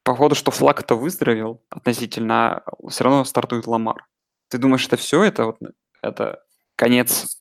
Походу, 0.03 0.35
что 0.35 0.51
флаг 0.51 0.81
это 0.81 0.95
выздоровел 0.95 1.63
относительно, 1.69 2.57
а 2.57 2.89
все 2.89 3.03
равно 3.03 3.23
стартует 3.23 3.67
Ламар. 3.67 4.07
Ты 4.49 4.57
думаешь, 4.57 4.85
это 4.85 4.97
все? 4.97 5.23
Это, 5.23 5.45
вот, 5.45 5.57
это 6.01 6.43
конец, 6.75 7.37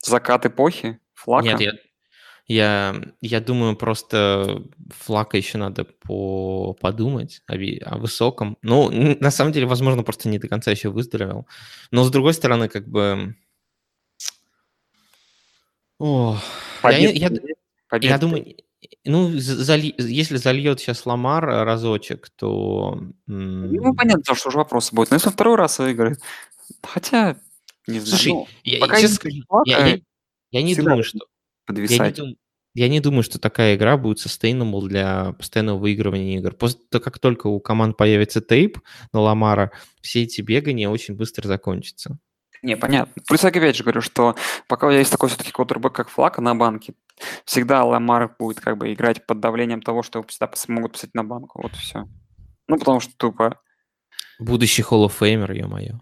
закат 0.00 0.46
эпохи 0.46 1.00
флага? 1.14 1.54
Нет, 1.54 1.60
я, 1.60 1.72
я, 2.46 3.02
я 3.20 3.40
думаю, 3.40 3.76
просто 3.76 4.62
флага 4.90 5.36
еще 5.36 5.58
надо 5.58 5.84
по, 5.84 6.74
подумать 6.74 7.42
о, 7.48 7.54
о 7.54 7.98
высоком. 7.98 8.56
Ну, 8.62 8.90
на 8.90 9.30
самом 9.30 9.52
деле, 9.52 9.66
возможно, 9.66 10.04
просто 10.04 10.28
не 10.28 10.38
до 10.38 10.48
конца 10.48 10.70
еще 10.70 10.90
выздоровел. 10.90 11.46
Но, 11.90 12.04
с 12.04 12.10
другой 12.10 12.34
стороны, 12.34 12.68
как 12.68 12.88
бы... 12.88 13.34
О, 15.98 16.38
я, 16.84 17.10
я, 17.10 17.30
я 17.92 18.18
думаю, 18.18 18.56
ну, 19.04 19.30
зали, 19.38 19.94
если 19.98 20.36
зальет 20.36 20.80
сейчас 20.80 21.06
Ламар 21.06 21.44
разочек, 21.44 22.28
то... 22.30 23.00
Ну, 23.26 23.94
понятно, 23.94 24.34
что 24.34 24.48
уже 24.48 24.58
вопросы 24.58 24.94
будут. 24.94 25.10
Но 25.10 25.16
если 25.16 25.30
второй 25.30 25.56
раз 25.56 25.78
выиграет... 25.78 26.20
Хотя, 26.82 27.36
не 27.86 28.00
знаю. 28.00 28.06
Слушай, 28.06 28.32
ну, 28.32 28.48
я, 28.64 28.80
пока 28.80 28.98
я, 28.98 29.08
скажу, 29.08 29.36
я, 29.64 29.86
я, 29.86 30.00
я 30.50 30.62
не 30.62 30.74
думаю, 30.74 31.04
что... 31.04 31.20
Я 31.68 31.98
не, 31.98 32.12
дум, 32.12 32.36
я 32.74 32.88
не 32.88 33.00
думаю, 33.00 33.22
что 33.22 33.38
такая 33.38 33.76
игра 33.76 33.96
будет 33.96 34.18
sustainable 34.18 34.86
для 34.86 35.32
постоянного 35.32 35.78
выигрывания 35.78 36.38
игр. 36.38 36.54
После 36.54 36.80
того, 36.90 37.02
как 37.02 37.18
только 37.18 37.46
у 37.46 37.58
команд 37.58 37.96
появится 37.96 38.40
тейп 38.40 38.78
на 39.12 39.20
Ламара, 39.20 39.72
все 40.00 40.22
эти 40.24 40.42
бегания 40.42 40.88
очень 40.88 41.14
быстро 41.14 41.48
закончатся. 41.48 42.18
Не, 42.66 42.76
понятно. 42.76 43.22
Плюс 43.28 43.44
я 43.44 43.50
опять 43.50 43.76
же 43.76 43.84
говорю, 43.84 44.00
что 44.00 44.34
пока 44.66 44.90
есть 44.90 45.12
такой 45.12 45.28
все-таки 45.28 45.52
квотербек, 45.52 45.92
как 45.92 46.08
Флака 46.08 46.40
на 46.40 46.56
банке, 46.56 46.94
всегда 47.44 47.84
Ламар 47.84 48.34
будет 48.40 48.58
как 48.58 48.76
бы 48.76 48.92
играть 48.92 49.24
под 49.24 49.38
давлением 49.38 49.80
того, 49.80 50.02
что 50.02 50.18
его 50.18 50.26
всегда 50.26 50.50
могут 50.66 50.94
писать 50.94 51.14
на 51.14 51.22
банку. 51.22 51.62
Вот 51.62 51.76
все. 51.76 52.08
Ну, 52.66 52.76
потому 52.76 52.98
что 52.98 53.16
тупо. 53.16 53.60
Будущий 54.40 54.82
Hall 54.82 55.06
of 55.06 55.12
Famer, 55.16 55.54
ё-моё. 55.56 56.00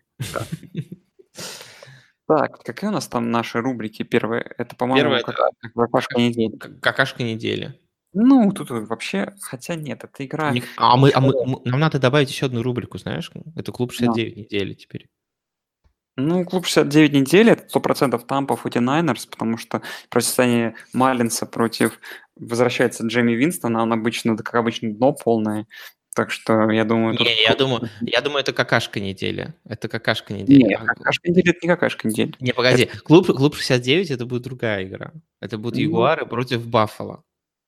Так, 2.27 2.63
какие 2.63 2.89
у 2.89 2.93
нас 2.95 3.07
там 3.09 3.31
наши 3.31 3.61
рубрики 3.61 4.03
первые? 4.03 4.55
Это, 4.57 4.75
по-моему, 4.75 5.23
как, 5.23 5.37
как 5.37 5.73
какашка 5.75 6.19
недели. 6.19 6.57
Какашка 6.57 7.23
недели. 7.23 7.79
Ну, 8.15 8.51
тут 8.53 8.71
вообще, 8.71 9.35
хотя 9.43 9.75
нет, 9.75 10.05
это 10.05 10.25
игра... 10.25 10.51
Не, 10.51 10.63
а 10.79 10.97
мы, 10.97 11.11
а 11.13 11.21
мы, 11.21 11.35
нам 11.67 11.81
надо 11.81 11.99
добавить 11.99 12.31
еще 12.31 12.47
одну 12.47 12.63
рубрику, 12.63 12.97
знаешь? 12.97 13.31
Это 13.55 13.73
клуб 13.73 13.93
69 13.93 14.35
да. 14.35 14.41
недели 14.41 14.73
теперь. 14.73 15.11
Ну, 16.17 16.45
клуб 16.45 16.67
69 16.67 17.13
недель 17.13 17.51
это 17.51 17.67
100% 17.79 18.25
Тампа 18.27 18.55
49ers, 18.55 19.29
потому 19.29 19.59
что 19.59 19.83
противостояние 20.11 20.75
Маллинса 20.93 21.45
против 21.45 21.99
возвращается 22.37 23.05
Джейми 23.05 23.33
Винстона, 23.33 23.83
он 23.83 23.93
обычно, 23.93 24.37
как 24.37 24.55
обычно, 24.55 24.93
дно 24.93 25.13
полное. 25.13 25.67
Так 26.15 26.31
что 26.31 26.71
я 26.71 26.85
думаю... 26.85 27.19
Не, 27.19 27.43
я, 27.43 27.57
думаю 27.57 27.91
я 28.01 28.21
думаю, 28.21 28.41
это 28.43 28.53
какашка 28.53 29.01
недели. 29.01 29.55
Это 29.65 29.89
какашка 29.89 30.33
недели. 30.33 30.63
Нет, 30.63 30.81
какашка 30.81 31.29
недели 31.29 31.51
это 31.51 31.59
не 31.63 31.69
какашка 31.69 32.09
недели. 32.09 32.35
Не, 32.39 32.53
погоди. 32.53 32.85
Это... 32.85 33.01
Клуб, 33.01 33.27
клуб 33.27 33.57
69 33.57 34.13
это 34.13 34.25
будет 34.25 34.43
другая 34.43 34.85
игра. 34.85 35.13
Это 35.41 35.59
будут 35.59 35.77
Ягуары 35.77 36.23
ну... 36.23 36.29
против 36.29 36.65
Баффало. 36.69 37.25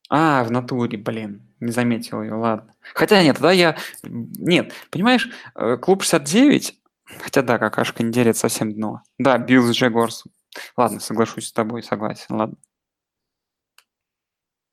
А, 0.09 0.45
в 0.45 0.53
натуре, 0.53 0.97
блин. 0.97 1.43
Не 1.59 1.73
заметил 1.73 2.23
ее, 2.23 2.35
ладно. 2.35 2.73
Хотя 2.95 3.21
нет, 3.25 3.35
тогда 3.35 3.51
я... 3.51 3.77
Нет, 4.05 4.73
понимаешь, 4.91 5.29
э, 5.57 5.77
клуб 5.79 6.05
69 6.05 6.75
Хотя 7.07 7.42
да, 7.42 7.59
какашка 7.59 8.03
не 8.03 8.11
делит 8.11 8.37
совсем 8.37 8.73
дно. 8.73 9.03
Да, 9.19 9.38
Биллс 9.38 9.71
Джегорс. 9.71 10.25
Ладно, 10.77 11.01
соглашусь 11.01 11.49
с 11.49 11.53
тобой, 11.53 11.83
согласен, 11.83 12.35
ладно. 12.35 12.57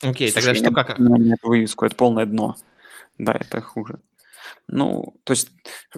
Окей, 0.02 0.32
Слушай, 0.32 0.56
тогда 0.56 0.84
что 0.84 0.96
как? 0.96 1.00
Нет 1.00 1.40
вывеску, 1.44 1.86
это 1.86 1.96
полное 1.96 2.26
дно. 2.26 2.56
Да, 3.18 3.34
это 3.34 3.62
хуже. 3.62 4.00
Ну, 4.68 5.16
то 5.24 5.32
есть 5.32 5.52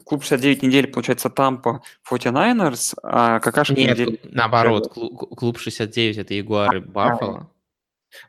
клуб 0.03 0.23
69 0.23 0.63
недель, 0.63 0.87
получается, 0.87 1.29
Тампа 1.29 1.81
49ers, 2.09 2.95
а 3.03 3.39
какашка 3.39 3.73
Нет, 3.75 3.97
недель... 3.97 4.19
наоборот, 4.23 4.91
клуб, 4.91 5.35
клуб 5.37 5.59
69 5.59 6.17
это 6.17 6.33
Ягуары 6.33 6.81
Баффало. 6.81 7.49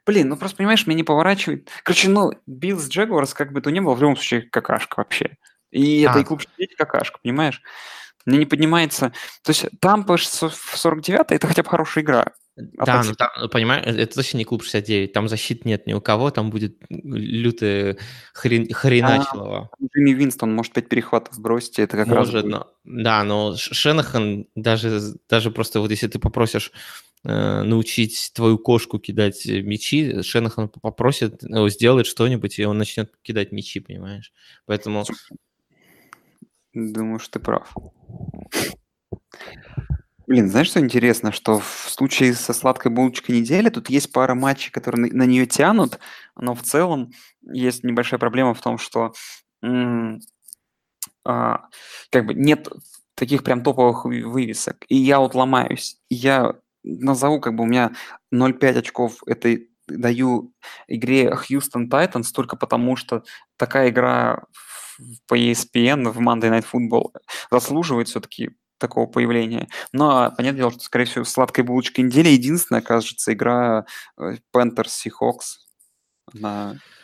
Блин, 0.05 0.29
ну 0.29 0.37
просто, 0.37 0.57
понимаешь, 0.57 0.87
меня 0.87 0.97
не 0.97 1.05
поворачивает. 1.05 1.69
Короче, 1.85 2.09
ну, 2.09 2.33
Bills 2.47 2.89
Jaguars, 2.89 3.35
как 3.35 3.53
бы 3.53 3.61
то 3.61 3.71
ни 3.71 3.81
было, 3.81 3.95
в 3.95 4.01
любом 4.01 4.17
случае 4.17 4.43
какашка 4.43 4.99
вообще. 4.99 5.37
И 5.77 6.05
а. 6.05 6.11
это 6.11 6.21
и 6.21 6.25
клуб 6.25 6.41
69 6.41 6.77
какашка, 6.77 7.19
понимаешь? 7.23 7.61
Мне 8.25 8.39
не 8.39 8.47
поднимается... 8.47 9.13
То 9.43 9.51
есть 9.51 9.67
там 9.81 10.05
в 10.05 10.19
49 10.19 11.33
это 11.33 11.47
хотя 11.47 11.63
бы 11.63 11.69
хорошая 11.69 12.03
игра. 12.03 12.33
А 12.79 12.87
да, 12.87 13.03
ну, 13.05 13.15
там, 13.15 13.29
ну, 13.39 13.49
понимаешь, 13.51 13.85
это 13.85 14.15
точно 14.15 14.39
не 14.39 14.47
клуб 14.47 14.63
69, 14.63 15.13
там 15.13 15.29
защит 15.29 15.67
нет 15.67 15.87
ни 15.87 15.93
у 15.93 16.01
кого, 16.01 16.31
там 16.31 16.49
будет 16.49 16.79
лютая 16.89 17.99
хрен, 18.33 18.73
хреначилова. 18.73 19.69
А, 19.71 19.85
Джеймис 19.85 20.13
Винстон 20.13 20.55
может 20.55 20.73
5 20.73 20.89
перехватов 20.89 21.39
бросить, 21.39 21.79
это 21.79 21.99
как 21.99 22.07
может, 22.07 22.33
раз... 22.33 22.43
Будет. 22.43 22.55
Но, 22.55 22.73
да, 22.85 23.23
но 23.25 23.55
Шенахан 23.57 24.47
даже, 24.55 25.17
даже 25.29 25.51
просто 25.51 25.81
вот 25.81 25.91
если 25.91 26.09
ты 26.09 26.19
попросишь 26.19 26.73
э, 27.25 27.63
научить 27.63 28.33
твою 28.35 28.57
кошку 28.57 28.99
кидать 28.99 29.45
мячи, 29.45 30.23
Шенахан 30.23 30.71
попросит, 30.71 31.43
ну, 31.43 31.69
сделает 31.69 32.07
что-нибудь, 32.07 32.59
и 32.59 32.65
он 32.65 32.79
начнет 32.79 33.13
кидать 33.21 33.53
мячи, 33.53 33.81
понимаешь? 33.81 34.33
Поэтому... 34.65 35.05
Думаю, 36.77 37.19
что 37.19 37.39
ты 37.39 37.41
прав. 37.41 37.75
Блин, 40.27 40.51
знаешь, 40.51 40.67
что 40.67 40.81
интересно? 40.81 41.33
Что 41.33 41.59
в 41.59 41.89
случае 41.89 42.35
со 42.35 42.53
сладкой 42.53 42.91
булочкой 42.93 43.39
недели 43.39 43.71
тут 43.71 43.89
есть 43.89 44.13
пара 44.13 44.35
матчей, 44.35 44.71
которые 44.71 45.07
на, 45.07 45.25
на 45.25 45.27
нее 45.27 45.47
тянут, 45.47 45.99
но 46.37 46.55
в 46.55 46.63
целом 46.63 47.13
есть 47.43 47.83
небольшая 47.83 48.21
проблема 48.21 48.53
в 48.53 48.61
том, 48.61 48.77
что 48.77 49.15
м- 49.63 50.21
а, 51.25 51.63
как 52.11 52.27
бы 52.27 52.35
нет 52.35 52.69
таких 53.15 53.43
прям 53.43 53.63
топовых 53.63 54.05
вывесок. 54.05 54.85
И 54.89 54.97
я 54.97 55.21
вот 55.21 55.35
ломаюсь. 55.35 55.97
Я 56.11 56.57
назову, 56.85 57.41
как 57.41 57.55
бы 57.55 57.65
у 57.65 57.67
меня 57.67 57.93
0,5 58.31 58.77
очков 58.77 59.23
этой 59.27 59.71
даю 59.89 60.53
игре 60.89 61.31
Houston 61.49 61.89
Titans 61.89 62.33
только 62.35 62.57
потому, 62.57 62.97
что 62.97 63.23
такая 63.57 63.89
игра 63.89 64.43
по 65.27 65.37
ESPN 65.39 66.11
в 66.11 66.19
Monday 66.19 66.51
Night 66.51 66.67
Football 66.73 67.13
заслуживает 67.51 68.09
все-таки 68.09 68.51
такого 68.79 69.07
появления. 69.07 69.69
Но 69.93 70.33
понятное 70.37 70.61
дело, 70.61 70.71
что, 70.71 70.81
скорее 70.81 71.07
всего, 71.07 71.25
сладкой 71.25 71.65
булочкой 71.65 72.05
недели 72.05 72.29
единственная, 72.29 72.83
кажется, 72.83 73.33
игра 73.33 73.87
э, 74.19 74.37
Panthers 74.55 74.91
Seahawks. 75.05 75.59
Она, 76.35 76.75
в 76.75 76.96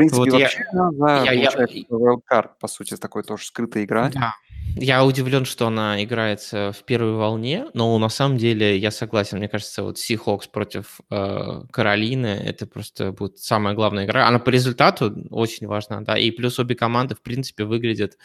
принципе, 0.00 0.18
Вот 0.18 0.26
я- 0.28 0.38
вообще 0.44 0.64
она 0.72 1.24
я- 1.24 1.32
я- 1.32 1.50
wildcard, 1.90 2.50
по 2.60 2.68
сути, 2.68 2.96
такой 2.96 3.22
тоже 3.22 3.44
скрытая 3.44 3.84
игра. 3.84 4.10
Да. 4.14 4.34
Я 4.76 5.04
удивлен, 5.04 5.44
что 5.46 5.66
она 5.66 6.02
играется 6.04 6.70
в 6.72 6.84
первой 6.84 7.14
волне, 7.14 7.66
но 7.74 7.98
на 7.98 8.08
самом 8.08 8.36
деле 8.36 8.76
я 8.78 8.90
согласен. 8.92 9.38
Мне 9.38 9.48
кажется, 9.48 9.82
вот 9.82 9.96
Seahawks 9.96 10.48
против 10.52 11.00
э, 11.10 11.62
Каролины 11.72 12.26
это 12.28 12.66
просто 12.66 13.10
будет 13.10 13.38
самая 13.38 13.74
главная 13.74 14.04
игра. 14.04 14.28
Она 14.28 14.38
по 14.38 14.50
результату 14.50 15.12
очень 15.30 15.66
важна, 15.66 16.02
да. 16.02 16.16
И 16.16 16.30
плюс 16.30 16.58
обе 16.60 16.76
команды, 16.76 17.14
в 17.16 17.20
принципе, 17.22 17.64
выглядят 17.64 18.16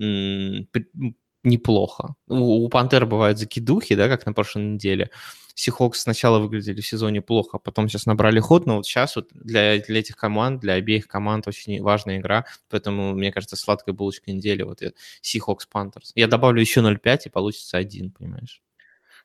м, 0.00 0.68
неплохо. 1.48 2.14
У, 2.28 2.64
у 2.64 2.68
Пантер 2.68 3.06
бывают 3.06 3.38
закидухи, 3.38 3.94
да, 3.94 4.08
как 4.08 4.26
на 4.26 4.32
прошлой 4.32 4.64
неделе. 4.64 5.10
Seahawks 5.58 5.94
сначала 5.94 6.38
выглядели 6.38 6.80
в 6.80 6.86
сезоне 6.86 7.20
плохо, 7.20 7.56
а 7.56 7.58
потом 7.58 7.88
сейчас 7.88 8.06
набрали 8.06 8.38
ход, 8.38 8.66
но 8.66 8.76
вот 8.76 8.86
сейчас 8.86 9.16
вот 9.16 9.28
для, 9.32 9.78
для 9.80 10.00
этих 10.00 10.16
команд, 10.16 10.60
для 10.60 10.74
обеих 10.74 11.08
команд 11.08 11.48
очень 11.48 11.82
важная 11.82 12.18
игра, 12.18 12.44
поэтому, 12.70 13.12
мне 13.14 13.32
кажется, 13.32 13.56
сладкая 13.56 13.94
булочка 13.94 14.30
недели 14.30 14.62
вот 14.62 14.82
Seahawks 14.82 15.66
Panthers. 15.72 16.12
Я 16.14 16.28
добавлю 16.28 16.60
еще 16.60 16.80
0,5 16.80 17.18
и 17.24 17.28
получится 17.28 17.76
один, 17.76 18.12
понимаешь? 18.12 18.62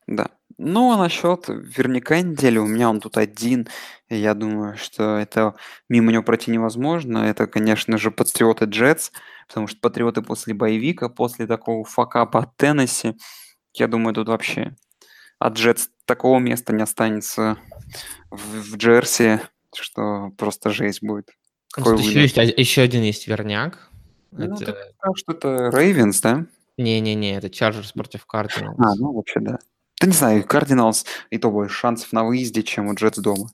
Да. 0.08 0.28
Ну, 0.58 0.92
а 0.92 0.98
насчет 0.98 1.46
верняка 1.48 2.22
недели, 2.22 2.58
у 2.60 2.68
меня 2.68 2.90
он 2.90 3.00
тут 3.00 3.18
один. 3.18 3.68
и 4.10 4.16
Я 4.16 4.34
думаю, 4.34 4.78
что 4.78 5.18
это 5.18 5.56
мимо 5.90 6.12
него 6.12 6.24
пройти 6.24 6.52
невозможно. 6.52 7.20
Это, 7.20 7.48
конечно 7.48 7.98
же, 7.98 8.12
Патриоты 8.12 8.66
Джетс, 8.66 9.12
потому 9.48 9.68
что 9.68 9.80
Патриоты 9.82 10.22
после 10.22 10.54
боевика, 10.54 11.10
после 11.10 11.48
такого 11.48 11.84
факапа 11.84 12.42
от 12.44 12.56
Теннесси, 12.58 13.16
я 13.74 13.88
думаю, 13.88 14.14
тут 14.14 14.28
вообще 14.28 14.76
от 15.40 15.54
Джетс 15.54 15.90
такого 16.06 16.40
места 16.40 16.72
не 16.74 16.84
останется 16.84 17.58
в, 18.30 18.74
в 18.74 18.78
Джерси, 18.78 19.42
что 19.76 20.32
просто 20.38 20.70
жесть 20.70 21.02
будет. 21.02 21.32
Какой 21.74 21.98
еще, 21.98 22.22
есть, 22.22 22.38
еще 22.38 22.82
один 22.84 23.02
есть 23.02 23.28
верняк. 23.28 23.90
Ну, 24.32 24.46
Это- 24.56 24.66
ты 24.66 24.72
сказал, 24.98 25.16
что 25.16 25.32
это 25.34 25.70
Рейвенс, 25.74 26.22
да? 26.22 26.46
Не-не-не, 26.78 27.38
это 27.38 27.48
Chargers 27.48 27.92
против 27.94 28.26
Cardinals. 28.32 28.76
А, 28.78 28.96
ну 28.96 29.14
вообще 29.14 29.40
да. 29.40 29.58
Да 30.04 30.08
не 30.08 30.14
знаю, 30.14 30.46
Кардиналс 30.46 31.06
и 31.30 31.38
то 31.38 31.50
больше 31.50 31.74
шансов 31.74 32.12
на 32.12 32.26
выезде, 32.26 32.62
чем 32.62 32.88
у 32.88 32.94
Джетс 32.94 33.20
дома. 33.20 33.52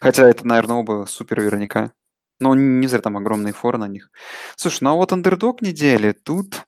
Хотя 0.00 0.26
это, 0.26 0.46
наверное, 0.46 0.76
оба 0.76 1.04
супер 1.06 1.42
верняка. 1.42 1.92
Но 2.38 2.54
не 2.54 2.86
зря 2.86 3.02
там 3.02 3.18
огромный 3.18 3.52
фор 3.52 3.76
на 3.76 3.86
них. 3.86 4.10
Слушай, 4.56 4.84
ну 4.84 4.92
а 4.92 4.94
вот 4.94 5.12
андердог 5.12 5.60
недели, 5.60 6.12
тут 6.12 6.64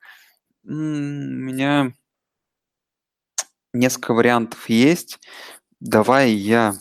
у 0.64 0.70
меня 0.70 1.94
несколько 3.72 4.12
вариантов 4.12 4.68
есть. 4.68 5.18
Давай 5.80 6.32
я 6.32 6.74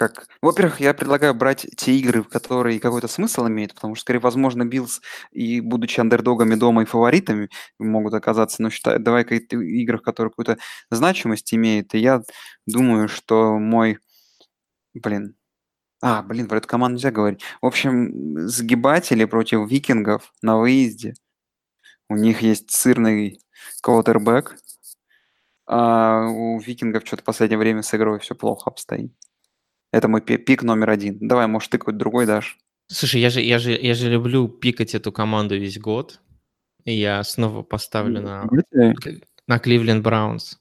как... 0.00 0.26
Во-первых, 0.40 0.80
я 0.80 0.94
предлагаю 0.94 1.34
брать 1.34 1.66
те 1.76 1.94
игры, 1.94 2.24
которые 2.24 2.80
какой-то 2.80 3.06
смысл 3.06 3.46
имеют, 3.48 3.74
потому 3.74 3.94
что, 3.94 4.02
скорее, 4.02 4.20
возможно, 4.20 4.64
Bills, 4.64 5.02
и 5.30 5.60
будучи 5.60 6.00
андердогами 6.00 6.54
дома 6.54 6.82
и 6.82 6.86
фаворитами, 6.86 7.50
могут 7.78 8.14
оказаться, 8.14 8.62
но 8.62 8.70
считаю, 8.70 8.98
давай 8.98 9.24
какие-то 9.24 9.60
игры, 9.60 9.98
которые 9.98 10.30
какую-то 10.30 10.56
значимость 10.90 11.52
имеют, 11.52 11.94
и 11.94 11.98
я 11.98 12.22
думаю, 12.66 13.08
что 13.08 13.58
мой... 13.58 13.98
Блин. 14.94 15.36
А, 16.02 16.22
блин, 16.22 16.48
про 16.48 16.58
эту 16.58 16.68
команду 16.68 16.94
нельзя 16.96 17.10
говорить. 17.10 17.42
В 17.60 17.66
общем, 17.66 18.48
сгибатели 18.48 19.26
против 19.26 19.70
викингов 19.70 20.32
на 20.40 20.58
выезде. 20.58 21.12
У 22.08 22.16
них 22.16 22.40
есть 22.40 22.70
сырный 22.70 23.38
квотербек, 23.82 24.56
а 25.66 26.26
у 26.26 26.58
викингов 26.58 27.06
что-то 27.06 27.22
в 27.22 27.26
последнее 27.26 27.58
время 27.58 27.82
с 27.82 27.94
игрой 27.94 28.18
все 28.20 28.34
плохо 28.34 28.70
обстоит. 28.70 29.12
Это 29.92 30.08
мой 30.08 30.20
пи- 30.20 30.38
пик 30.38 30.62
номер 30.62 30.90
один. 30.90 31.18
Давай, 31.26 31.46
может, 31.46 31.70
ты 31.70 31.78
какой-то 31.78 31.98
другой 31.98 32.26
дашь? 32.26 32.58
Слушай, 32.88 33.20
я 33.20 33.30
же, 33.30 33.40
я, 33.40 33.58
же, 33.58 33.72
я 33.72 33.94
же 33.94 34.10
люблю 34.10 34.48
пикать 34.48 34.94
эту 34.94 35.12
команду 35.12 35.56
весь 35.56 35.78
год. 35.78 36.20
И 36.84 36.92
я 36.92 37.22
снова 37.24 37.62
поставлю 37.62 38.22
на, 38.22 38.48
на 39.46 39.58
Кливленд 39.58 40.02
Браунс. 40.02 40.58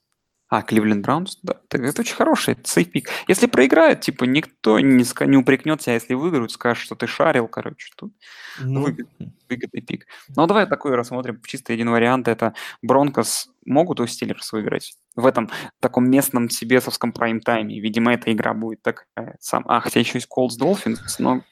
А, 0.51 0.63
Кливленд 0.63 1.03
Браунс? 1.03 1.37
Да, 1.43 1.57
так 1.67 1.81
это 1.81 2.01
очень 2.01 2.15
хороший, 2.15 2.53
это 2.53 2.67
сейф 2.67 2.89
пик. 2.91 3.07
Если 3.27 3.45
проиграют, 3.45 4.01
типа, 4.01 4.23
никто 4.23 4.79
не, 4.79 5.03
ска- 5.03 5.27
не 5.27 5.37
упрекнет 5.37 5.79
тебя, 5.81 5.93
если 5.93 6.15
выиграют, 6.15 6.51
скажет, 6.51 6.83
что 6.83 6.95
ты 6.95 7.05
шарил, 7.05 7.47
короче, 7.47 7.91
тут 7.95 8.13
Ну, 8.59 8.81
выгодный, 8.81 9.31
выгодный 9.47 9.81
пик. 9.81 10.07
Ну, 10.35 10.47
давай 10.47 10.65
такой 10.67 10.95
рассмотрим. 10.95 11.39
Чисто 11.45 11.71
один 11.71 11.91
вариант. 11.91 12.27
Это 12.27 12.55
Broncos 12.81 13.49
могут 13.63 13.99
у 13.99 14.07
Steelers 14.07 14.51
выиграть 14.51 14.95
в 15.15 15.27
этом 15.27 15.51
таком 15.79 16.09
местном 16.09 16.49
CBS-овском 16.49 17.11
прайм-тайме. 17.11 17.79
Видимо, 17.79 18.13
эта 18.13 18.31
игра 18.33 18.55
будет 18.55 18.81
такая 18.81 19.37
сам. 19.39 19.63
А, 19.67 19.79
хотя 19.81 19.99
еще 19.99 20.17
есть 20.17 20.27
Colts 20.27 20.55
Dolphins, 20.55 21.19
но 21.19 21.43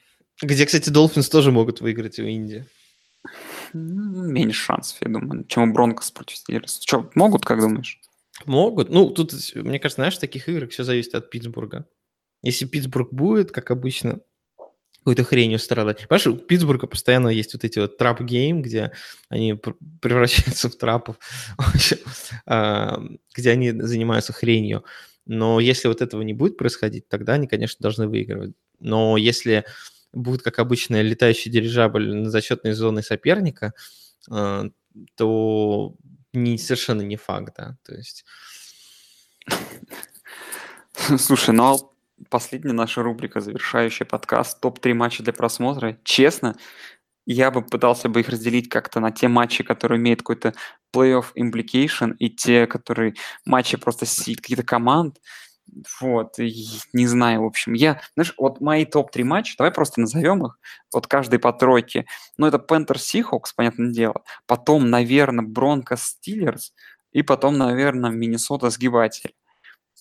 Где, 0.42 0.66
кстати, 0.66 0.90
Dolphins 0.90 1.28
тоже 1.28 1.52
могут 1.52 1.80
выиграть 1.80 2.18
в 2.18 2.24
Инди. 2.24 2.66
меньше 3.72 4.60
шансов, 4.64 4.98
я 5.02 5.08
думаю, 5.08 5.44
чем 5.44 5.70
у 5.70 5.72
Broncos 5.72 6.10
против 6.10 6.36
Steelers. 6.36 6.80
Что, 6.82 7.08
могут, 7.14 7.44
как 7.44 7.60
думаешь? 7.60 8.00
Могут. 8.46 8.88
Ну, 8.90 9.10
тут, 9.10 9.32
мне 9.54 9.78
кажется, 9.78 10.02
знаешь, 10.02 10.16
в 10.16 10.20
таких 10.20 10.48
играх 10.48 10.70
все 10.70 10.84
зависит 10.84 11.14
от 11.14 11.30
Питтсбурга. 11.30 11.86
Если 12.42 12.66
Питтсбург 12.66 13.12
будет, 13.12 13.50
как 13.50 13.70
обычно, 13.70 14.20
какой-то 14.98 15.24
хренью 15.24 15.58
страдать. 15.58 16.06
Понимаешь, 16.06 16.26
у 16.26 16.36
Питтсбурга 16.36 16.86
постоянно 16.86 17.28
есть 17.28 17.54
вот 17.54 17.64
эти 17.64 17.78
вот 17.78 17.96
trap 17.96 18.24
game, 18.24 18.60
где 18.60 18.92
они 19.30 19.54
пр- 19.54 19.76
превращаются 20.02 20.68
в 20.68 20.76
трапов, 20.76 21.16
а, 22.46 23.00
где 23.34 23.50
они 23.50 23.72
занимаются 23.72 24.32
хренью. 24.32 24.84
Но 25.24 25.60
если 25.60 25.88
вот 25.88 26.02
этого 26.02 26.22
не 26.22 26.34
будет 26.34 26.56
происходить, 26.58 27.08
тогда 27.08 27.34
они, 27.34 27.46
конечно, 27.46 27.82
должны 27.82 28.06
выигрывать. 28.06 28.54
Но 28.80 29.16
если 29.16 29.64
будет, 30.12 30.42
как 30.42 30.58
обычно, 30.58 31.00
летающий 31.00 31.50
дирижабль 31.50 32.14
на 32.14 32.30
зачетной 32.30 32.72
зоны 32.72 33.02
соперника, 33.02 33.72
а, 34.30 34.66
то 35.16 35.94
не, 36.42 36.58
совершенно 36.58 37.02
не 37.02 37.16
факт, 37.16 37.54
да. 37.56 37.76
То 37.84 37.94
есть 37.94 38.24
Слушай, 41.18 41.54
ну 41.54 41.74
а 41.74 41.78
последняя 42.30 42.72
наша 42.72 43.02
рубрика, 43.02 43.40
завершающая 43.40 44.06
подкаст, 44.06 44.60
топ-3 44.60 44.94
матча 44.94 45.22
для 45.22 45.32
просмотра. 45.32 45.98
Честно, 46.04 46.56
я 47.26 47.50
бы 47.50 47.62
пытался 47.62 48.08
бы 48.08 48.20
их 48.20 48.28
разделить 48.28 48.68
как-то 48.68 49.00
на 49.00 49.10
те 49.10 49.28
матчи, 49.28 49.62
которые 49.62 49.98
имеют 49.98 50.20
какой-то 50.20 50.54
плей-офф 50.94 51.26
implication, 51.36 52.14
и 52.18 52.30
те, 52.30 52.66
которые 52.66 53.14
матчи 53.44 53.76
просто 53.76 54.06
каких-то 54.06 54.62
команд. 54.62 55.18
Вот, 56.00 56.38
и 56.38 56.66
не 56.92 57.06
знаю, 57.06 57.42
в 57.42 57.46
общем, 57.46 57.72
я, 57.74 58.00
знаешь, 58.14 58.34
вот 58.38 58.60
мои 58.60 58.84
топ-3 58.84 59.24
матча, 59.24 59.54
давай 59.58 59.72
просто 59.72 60.00
назовем 60.00 60.46
их, 60.46 60.58
вот 60.92 61.06
каждый 61.06 61.38
по 61.38 61.52
тройке. 61.52 62.06
Ну, 62.36 62.46
это 62.46 62.58
Пентер 62.58 62.96
Seahawks, 62.96 63.52
понятное 63.54 63.92
дело. 63.92 64.24
Потом, 64.46 64.90
наверное, 64.90 65.44
Бронко 65.44 65.96
Стиллерс, 65.96 66.72
и 67.12 67.22
потом, 67.22 67.58
наверное, 67.58 68.10
Миннесота 68.10 68.70
Сгибатель. 68.70 69.34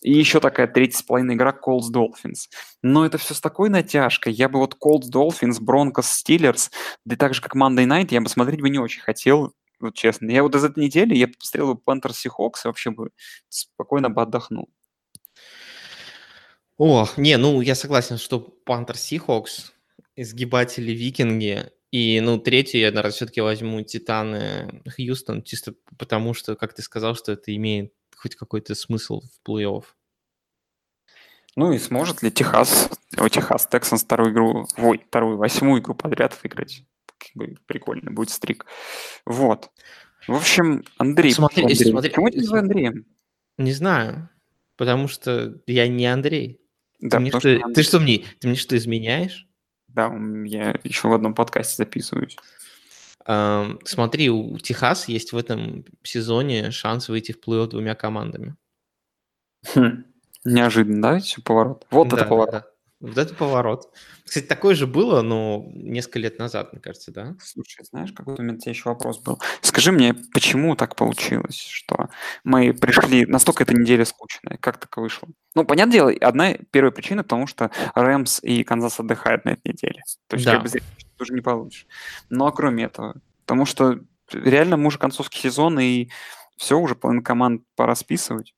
И 0.01 0.13
еще 0.13 0.39
такая 0.39 0.67
третья 0.67 0.99
с 0.99 1.01
половиной 1.01 1.36
игра 1.36 1.51
Colts 1.51 1.91
Dolphins. 1.91 2.49
Но 2.84 3.06
это 3.06 3.17
все 3.17 3.34
с 3.34 3.41
такой 3.41 3.69
натяжкой. 3.69 4.32
Я 4.34 4.47
бы 4.47 4.60
вот 4.60 4.75
Colts 4.75 5.12
Dolphins, 5.12 5.60
Broncos 5.60 6.06
Steelers, 6.06 6.69
да 7.03 7.15
и 7.15 7.17
так 7.17 7.34
же 7.34 7.41
как 7.41 7.56
Monday 7.56 7.86
Night, 7.86 8.10
я 8.12 8.21
бы 8.21 8.30
смотреть 8.30 8.62
бы 8.62 8.69
не 8.69 8.80
очень 8.80 9.01
хотел, 9.01 9.53
вот 9.80 9.95
честно. 9.95 10.30
Я 10.30 10.43
вот 10.43 10.56
из 10.56 10.63
этой 10.63 10.84
недели, 10.84 11.15
я 11.15 11.27
посмотрел 11.27 11.75
бы 11.75 11.82
Panthers 11.86 12.25
Seahawks 12.25 12.62
и 12.65 12.67
вообще 12.67 12.91
бы 12.91 13.10
спокойно 13.49 14.10
бы 14.10 14.21
отдохнул. 14.21 14.69
О, 16.77 17.07
не, 17.17 17.37
ну 17.37 17.61
я 17.61 17.75
согласен, 17.75 18.17
что 18.17 18.39
Пантер 18.39 18.97
Сихокс, 18.97 19.73
изгибатели 20.15 20.91
Викинги, 20.91 21.71
и, 21.91 22.19
ну, 22.19 22.37
третью 22.37 22.81
я, 22.81 22.89
наверное, 22.89 23.11
все-таки 23.11 23.39
возьму 23.39 23.81
Титаны 23.81 24.83
Хьюстон, 24.93 25.41
чисто 25.41 25.73
потому 25.97 26.33
что, 26.33 26.55
как 26.55 26.73
ты 26.73 26.81
сказал, 26.81 27.15
что 27.15 27.31
это 27.31 27.55
имеет 27.55 27.93
хоть 28.15 28.35
какой-то 28.35 28.75
смысл 28.75 29.21
в 29.21 29.49
плей-офф. 29.49 29.83
Ну 31.55 31.71
и 31.71 31.79
сможет 31.79 32.21
ли 32.21 32.31
Техас, 32.31 32.89
о, 33.17 33.29
Техас 33.29 33.67
Тексанс 33.67 34.03
вторую 34.03 34.33
игру, 34.33 34.67
ой, 34.77 35.03
вторую, 35.07 35.37
восьмую 35.37 35.81
игру 35.81 35.95
подряд 35.95 36.37
выиграть? 36.43 36.83
Как 37.17 37.31
бы 37.35 37.55
прикольно, 37.65 38.11
будет 38.11 38.29
стрик. 38.29 38.65
Вот. 39.25 39.71
В 40.27 40.35
общем, 40.35 40.83
Андрей, 40.97 41.33
Смотри, 41.33 41.63
Андрей, 41.63 41.91
смотри, 41.91 42.09
почему 42.09 42.29
ты 42.29 42.43
смотри. 42.43 42.59
Андреем? 42.59 43.05
Не 43.57 43.71
знаю, 43.71 44.29
потому 44.75 45.07
что 45.07 45.59
я 45.65 45.87
не 45.87 46.05
Андрей. 46.05 46.61
Да, 46.99 47.17
ты, 47.17 47.21
мне 47.21 47.29
что, 47.31 47.39
что 47.39 47.69
ты 47.73 47.83
что 47.83 47.99
мне, 47.99 48.25
ты 48.39 48.47
мне 48.47 48.57
что, 48.57 48.75
изменяешь? 48.77 49.47
Да, 49.88 50.12
я 50.45 50.75
еще 50.83 51.07
в 51.07 51.13
одном 51.13 51.33
подкасте 51.33 51.75
записываюсь. 51.77 52.36
Ам, 53.25 53.79
смотри, 53.83 54.29
у 54.29 54.57
Техас 54.57 55.07
есть 55.07 55.33
в 55.33 55.38
этом 55.38 55.86
сезоне 56.03 56.71
шанс 56.71 57.10
выйти 57.10 57.33
в 57.33 57.39
плей-офф 57.39 57.67
двумя 57.67 57.93
командами. 57.95 58.55
Хм, 59.73 60.05
Неожиданно, 60.45 61.01
да, 61.01 61.19
все 61.19 61.41
поворот? 61.41 61.86
Вот 61.91 62.07
Да, 62.10 62.15
это 62.15 62.23
да, 62.23 62.29
поворот. 62.29 62.51
да. 62.51 62.65
Вот 62.99 63.17
это 63.17 63.36
поворот. 63.36 63.93
Кстати, 64.23 64.45
такое 64.45 64.73
же 64.73 64.88
было, 64.88 65.21
но 65.21 65.63
несколько 65.73 66.17
лет 66.17 66.39
назад, 66.39 66.73
мне 66.73 66.81
кажется, 66.81 67.12
да? 67.12 67.36
Слушай, 67.39 67.86
знаешь, 67.86 68.12
какой-то 68.12 68.41
у 68.41 68.45
меня 68.45 68.57
тебе 68.57 68.71
еще 68.71 68.89
вопрос 68.89 69.19
был. 69.19 69.39
Скажи 69.62 69.91
мне, 69.91 70.15
почему 70.33 70.75
так 70.75 70.95
получилось, 70.95 71.60
что 71.60 72.10
мы 72.43 72.73
пришли... 72.73 73.25
Настолько 73.27 73.63
эта 73.63 73.75
неделя 73.75 74.03
скучная. 74.03 74.57
Как 74.57 74.79
так 74.79 74.97
вышло? 74.97 75.27
Ну, 75.53 75.63
понятное 75.63 75.93
дело, 75.93 76.12
одна 76.21 76.53
первая 76.71 76.91
причина, 76.91 77.21
потому 77.21 77.45
что 77.45 77.69
Рэмс 77.93 78.39
и 78.41 78.63
Канзас 78.63 78.99
отдыхают 78.99 79.45
на 79.45 79.51
этой 79.51 79.73
неделе. 79.73 80.01
То 80.27 80.36
есть, 80.36 80.45
Да. 80.45 80.60
как 80.60 80.63
бы 80.63 80.79
уже 81.19 81.33
не 81.33 81.41
получишь. 81.41 81.86
Но 82.29 82.51
кроме 82.51 82.86
этого, 82.86 83.15
потому 83.45 83.65
что 83.65 83.99
реально 84.31 84.77
мы 84.77 84.88
уже 84.88 84.97
концовский 84.97 85.39
сезон, 85.39 85.79
и 85.79 86.10
все, 86.57 86.79
уже 86.79 86.95
половина 86.95 87.23
команд 87.23 87.62
пора 87.75 87.93
списывать. 87.95 88.55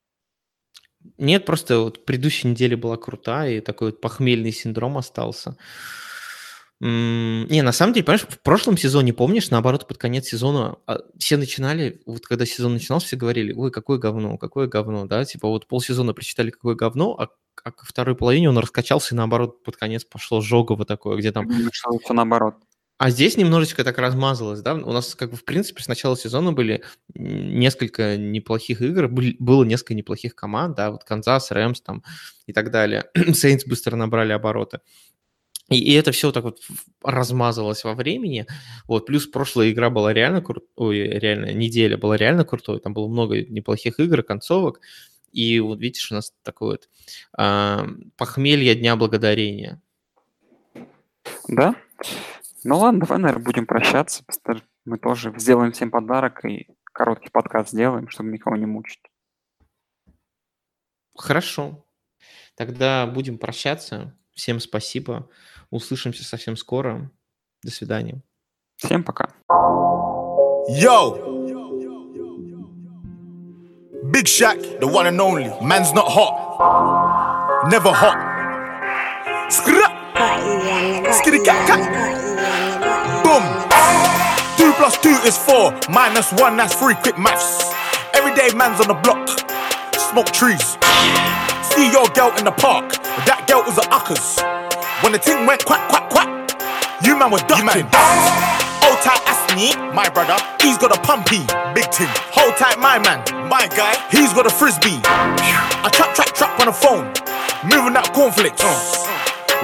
Нет, 1.17 1.45
просто 1.45 1.79
вот 1.79 2.05
предыдущая 2.05 2.51
неделя 2.51 2.77
была 2.77 2.97
крутая, 2.97 3.57
и 3.57 3.61
такой 3.61 3.89
вот 3.89 4.01
похмельный 4.01 4.51
синдром 4.51 4.97
остался. 4.97 5.57
Не, 6.81 7.61
на 7.61 7.73
самом 7.73 7.93
деле, 7.93 8.05
понимаешь, 8.05 8.25
в 8.29 8.39
прошлом 8.39 8.77
сезоне, 8.77 9.13
помнишь, 9.13 9.49
наоборот, 9.49 9.85
под 9.85 9.97
конец 9.97 10.27
сезона 10.27 10.77
а, 10.87 10.99
все 11.17 11.35
начинали, 11.35 12.01
вот 12.05 12.25
когда 12.25 12.45
сезон 12.45 12.73
начинался, 12.73 13.07
все 13.07 13.17
говорили, 13.17 13.51
ой, 13.51 13.69
какое 13.69 13.97
говно, 13.97 14.37
какое 14.37 14.67
говно, 14.67 15.05
да, 15.05 15.25
типа 15.25 15.49
вот 15.49 15.67
полсезона 15.67 16.13
прочитали, 16.13 16.51
какое 16.51 16.75
говно, 16.75 17.17
а, 17.19 17.27
а 17.65 17.71
ко 17.71 17.85
второй 17.85 18.15
половине 18.15 18.47
он 18.47 18.57
раскачался, 18.57 19.13
и 19.13 19.17
наоборот, 19.17 19.61
под 19.63 19.75
конец 19.75 20.05
пошло 20.05 20.39
жогово 20.39 20.85
такое, 20.85 21.17
где 21.17 21.33
там 21.33 21.49
все 21.49 22.13
наоборот. 22.13 22.55
А 22.99 23.11
здесь 23.11 23.37
немножечко 23.37 23.85
так 23.85 23.97
размазалось, 23.97 24.59
да? 24.59 24.73
У 24.73 24.91
нас, 24.91 25.15
как 25.15 25.31
бы, 25.31 25.37
в 25.37 25.45
принципе, 25.45 25.81
с 25.81 25.87
начала 25.87 26.17
сезона 26.17 26.51
были 26.51 26.83
несколько 27.15 28.17
неплохих 28.17 28.81
игр, 28.81 29.07
было 29.07 29.63
несколько 29.63 29.93
неплохих 29.93 30.35
команд, 30.35 30.75
да, 30.75 30.91
вот 30.91 31.05
Канзас, 31.05 31.49
Рэмс 31.51 31.79
там 31.79 32.03
и 32.45 32.51
так 32.51 32.71
далее. 32.71 33.05
Сейнс 33.33 33.63
быстро 33.65 33.95
набрали 33.95 34.33
обороты. 34.33 34.81
И, 35.69 35.79
и 35.79 35.93
это 35.93 36.11
все 36.11 36.33
так 36.33 36.43
вот 36.43 36.59
размазалось 37.01 37.85
во 37.85 37.93
времени. 37.93 38.45
Вот, 38.85 39.05
плюс 39.05 39.27
прошлая 39.27 39.71
игра 39.71 39.89
была 39.89 40.11
реально 40.11 40.41
крутой, 40.41 40.69
ой, 40.75 40.97
реально, 40.97 41.53
неделя 41.53 41.97
была 41.97 42.17
реально 42.17 42.43
крутой, 42.43 42.81
там 42.81 42.93
было 42.93 43.07
много 43.07 43.41
неплохих 43.41 44.01
игр, 44.01 44.23
концовок. 44.23 44.81
И 45.31 45.61
вот 45.61 45.79
видишь, 45.79 46.11
у 46.11 46.15
нас 46.15 46.33
такое 46.43 46.71
вот 46.71 46.89
а, 47.31 47.87
похмелье 48.17 48.75
Дня 48.75 48.97
Благодарения. 48.97 49.81
Да? 51.47 51.75
Ну 52.63 52.77
ладно, 52.77 53.01
давай, 53.01 53.19
наверное, 53.19 53.43
будем 53.43 53.65
прощаться. 53.65 54.23
Мы 54.85 54.97
тоже 54.97 55.33
сделаем 55.37 55.71
всем 55.71 55.91
подарок 55.91 56.43
и 56.45 56.67
короткий 56.91 57.29
подкаст 57.29 57.69
сделаем, 57.69 58.09
чтобы 58.09 58.31
никого 58.31 58.55
не 58.55 58.65
мучить. 58.65 59.01
Хорошо. 61.15 61.85
Тогда 62.55 63.07
будем 63.07 63.37
прощаться. 63.37 64.17
Всем 64.33 64.59
спасибо. 64.59 65.29
Услышимся 65.69 66.23
совсем 66.23 66.55
скоро. 66.55 67.11
До 67.63 67.71
свидания. 67.71 68.21
Всем 68.77 69.03
пока. 69.03 69.29
Yo! 70.69 71.27
Big 74.11 74.25
Shaq, 74.25 74.79
the 74.79 74.87
one 74.87 75.07
and 75.07 75.19
only. 75.19 75.51
Man's 75.61 75.93
not 75.93 76.07
hot. 76.07 77.69
Never 77.69 77.91
hot. 77.91 78.17
Skra! 79.49 79.87
Skitty 81.11 81.43
cat 81.43 81.67
cat. 81.67 82.28
Boom! 83.29 83.45
Two 84.57 84.73
plus 84.73 84.97
two 84.97 85.13
is 85.21 85.37
four. 85.37 85.69
Minus 85.87 86.33
one, 86.33 86.57
that's 86.57 86.73
three. 86.73 86.95
Quick 86.95 87.15
maths. 87.19 87.61
Everyday 88.15 88.49
man's 88.57 88.81
on 88.81 88.87
the 88.87 88.97
block. 89.05 89.29
Smoke 89.93 90.33
trees. 90.33 90.81
See 91.61 91.91
your 91.93 92.09
girl 92.17 92.33
in 92.41 92.45
the 92.49 92.55
park. 92.57 92.97
That 93.29 93.45
girl 93.45 93.61
was 93.61 93.77
a 93.77 93.85
uckers. 93.93 94.41
When 95.03 95.13
the 95.13 95.19
thing 95.19 95.45
went 95.45 95.63
quack, 95.63 95.87
quack, 95.89 96.09
quack. 96.09 96.57
You 97.05 97.19
man 97.19 97.29
were 97.29 97.45
ducking. 97.45 97.85
Hold 98.81 98.97
tight, 99.05 99.21
Asni, 99.29 99.77
my 99.93 100.09
brother. 100.09 100.41
He's 100.59 100.79
got 100.79 100.89
a 100.89 100.99
pumpy, 100.99 101.45
big 101.77 101.85
thing. 101.93 102.09
Hold 102.33 102.57
tight, 102.57 102.79
my 102.79 102.97
man, 102.97 103.21
my 103.47 103.69
guy. 103.77 103.93
He's 104.09 104.33
got 104.33 104.47
a 104.47 104.49
frisbee. 104.49 105.05
I 105.05 105.89
trap, 105.93 106.15
trap, 106.15 106.33
trap 106.33 106.59
on 106.59 106.65
the 106.65 106.73
phone. 106.73 107.05
Moving 107.61 107.93
that 107.93 108.09
cornflakes. 108.09 108.65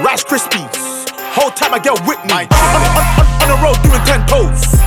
Rice 0.06 0.24
Krispies. 0.24 0.95
Hold 1.36 1.52
tight, 1.56 1.70
my 1.70 1.80
girl 1.84 2.00
Whitney. 2.08 2.48
on, 2.48 2.48
on, 2.48 3.04
on, 3.20 3.28
on 3.44 3.48
the 3.52 3.60
road 3.60 3.76
doing 3.84 4.00
ten 4.08 4.24
toes. 4.24 4.80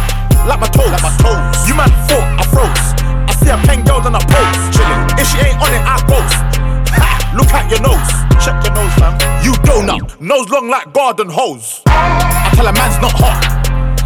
Like 0.48 0.56
my 0.56 0.70
toes. 0.72 0.88
Like 0.88 1.04
my 1.04 1.12
toes. 1.20 1.68
You 1.68 1.76
man 1.76 1.92
thought 2.08 2.24
I 2.40 2.44
froze. 2.48 2.88
I 3.28 3.32
see 3.36 3.52
a 3.52 3.58
pen 3.68 3.84
girl 3.84 4.00
on 4.00 4.16
a 4.16 4.22
pose. 4.24 4.56
Chilling. 4.72 5.02
If 5.20 5.28
she 5.28 5.44
ain't 5.44 5.60
on 5.60 5.68
it, 5.76 5.84
I 5.84 6.00
ghost. 6.08 6.40
Ha! 6.96 7.36
Look 7.36 7.52
at 7.52 7.68
your 7.68 7.84
nose. 7.84 8.08
Check 8.40 8.64
your 8.64 8.72
nose, 8.72 8.94
fam. 8.96 9.12
You 9.44 9.52
donut. 9.68 10.18
Nose 10.24 10.48
long 10.48 10.70
like 10.70 10.90
garden 10.94 11.28
hose. 11.28 11.82
I 11.84 12.50
tell 12.56 12.66
a 12.66 12.72
man's 12.72 12.96
not 12.96 13.12
hot. 13.12 13.44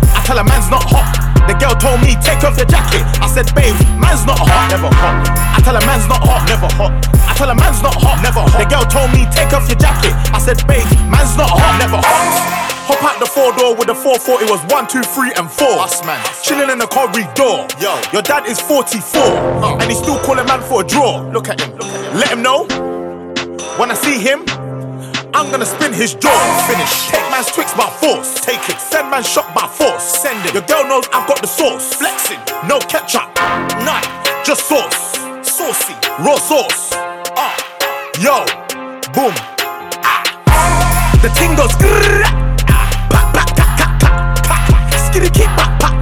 I 0.02 0.22
tell 0.26 0.38
a 0.38 0.42
man's 0.42 0.68
not 0.68 0.82
hot. 0.82 1.21
The 1.50 1.54
girl 1.58 1.74
told 1.74 2.00
me, 2.00 2.14
take 2.22 2.44
off 2.46 2.56
your 2.56 2.68
jacket. 2.68 3.02
I 3.18 3.26
said, 3.26 3.50
babe, 3.54 3.74
man's 3.98 4.24
not 4.24 4.38
hot. 4.38 4.70
Never 4.70 4.90
hot. 4.90 5.26
I 5.56 5.58
tell 5.62 5.76
a 5.76 5.82
man's 5.86 6.06
not 6.06 6.22
hot. 6.22 6.46
Never 6.46 6.70
hot. 6.78 6.94
I 7.26 7.34
tell 7.34 7.50
a 7.50 7.56
man's 7.56 7.82
not 7.82 7.94
hot. 7.98 8.22
Never 8.22 8.42
hot. 8.42 8.58
The 8.58 8.68
girl 8.68 8.86
told 8.86 9.10
me, 9.10 9.26
take 9.34 9.50
off 9.50 9.66
your 9.66 9.78
jacket. 9.78 10.14
I 10.30 10.38
said, 10.38 10.62
babe, 10.70 10.86
man's 11.10 11.34
not 11.36 11.50
hot. 11.50 11.78
Never 11.82 11.98
hot. 11.98 12.62
Hop 12.90 13.02
out 13.02 13.18
the 13.18 13.26
four 13.26 13.54
door 13.54 13.74
with 13.74 13.86
the 13.86 13.94
440 13.94 14.50
was 14.50 14.60
one, 14.70 14.86
two, 14.86 15.02
three, 15.02 15.30
and 15.38 15.50
four. 15.50 15.78
Us 15.78 16.04
man. 16.04 16.18
Chilling 16.42 16.70
in 16.70 16.78
the 16.78 16.86
corridor. 16.86 17.66
Yo. 17.78 17.94
Your 18.12 18.22
dad 18.22 18.46
is 18.46 18.60
44. 18.60 19.78
And 19.78 19.86
he's 19.90 19.98
still 19.98 20.18
calling 20.26 20.46
man 20.46 20.60
for 20.62 20.82
a 20.82 20.86
draw. 20.86 21.22
Look 21.30 21.48
at 21.48 21.60
him. 21.60 21.78
Look 21.78 21.86
at 21.86 22.02
him. 22.02 22.18
Let 22.18 22.30
him 22.30 22.42
know. 22.42 22.66
When 23.78 23.90
I 23.90 23.94
see 23.94 24.18
him, 24.18 24.44
I'm 25.34 25.50
gonna 25.50 25.66
spin 25.66 25.92
his 25.92 26.14
jaw. 26.14 26.30
Finish. 26.68 27.08
Take 27.08 27.30
man's 27.30 27.50
twix 27.50 27.72
by 27.74 27.88
force. 28.00 28.34
Take 28.40 28.68
it. 28.68 28.78
Send 28.78 29.10
man 29.10 29.22
shot 29.22 29.54
by 29.54 29.66
force. 29.66 30.02
Send 30.04 30.44
it. 30.46 30.52
Your 30.52 30.62
girl 30.62 30.84
knows 30.86 31.08
I've 31.12 31.26
got 31.26 31.40
the 31.40 31.46
sauce. 31.46 31.94
Flexing. 31.94 32.38
No 32.68 32.78
ketchup. 32.80 33.28
None. 33.84 34.04
Just 34.44 34.68
sauce. 34.68 35.16
Saucy. 35.42 35.94
Raw 36.20 36.36
sauce. 36.36 36.90
Ah. 37.36 37.56
Yo. 38.20 38.44
Boom. 39.14 39.32
Ah. 40.04 40.22
The 41.22 41.28
ting 41.38 41.56
goes. 41.56 41.72
Skitty 45.12 45.44
pa, 45.56 46.01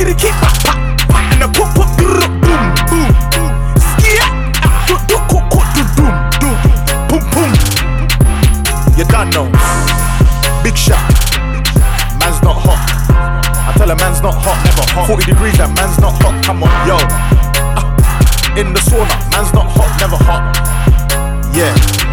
Skitty 0.00 0.16
keep 0.18 0.32
pa, 0.40 0.48
pa, 0.64 0.72
pa. 1.12 1.18
And 1.28 1.44
poop, 1.52 1.68
poop, 1.76 1.84
grrr, 2.00 2.24
boom, 2.40 2.64
boom, 2.88 3.12
boom. 3.36 3.52
Skia, 3.76 4.24
ah, 4.64 4.80
do, 4.88 4.96
do, 5.04 5.16
cook, 5.28 5.44
cook, 5.52 5.68
do, 5.76 5.84
doom, 5.92 6.14
doom, 6.40 6.56
boom, 7.04 7.22
boom. 7.28 7.52
You 8.96 9.04
done 9.04 9.28
know. 9.28 9.44
Big 10.64 10.74
shot. 10.74 11.04
Man's 12.16 12.40
not 12.40 12.56
hot. 12.64 12.80
I 13.68 13.74
tell 13.76 13.90
a 13.90 13.96
man's 13.96 14.22
not 14.22 14.40
hot, 14.40 14.56
never 14.64 14.88
hot. 14.90 15.06
40 15.06 15.32
degrees, 15.32 15.58
that 15.58 15.68
man's 15.76 16.00
not 16.00 16.14
hot. 16.22 16.42
Come 16.46 16.62
on, 16.62 16.72
yo. 16.88 16.96
Ah, 17.76 17.84
in 18.56 18.72
the 18.72 18.80
sauna, 18.80 19.12
man's 19.36 19.52
not 19.52 19.68
hot, 19.68 20.00
never 20.00 20.16
hot. 20.16 20.56
Yeah. 21.54 22.09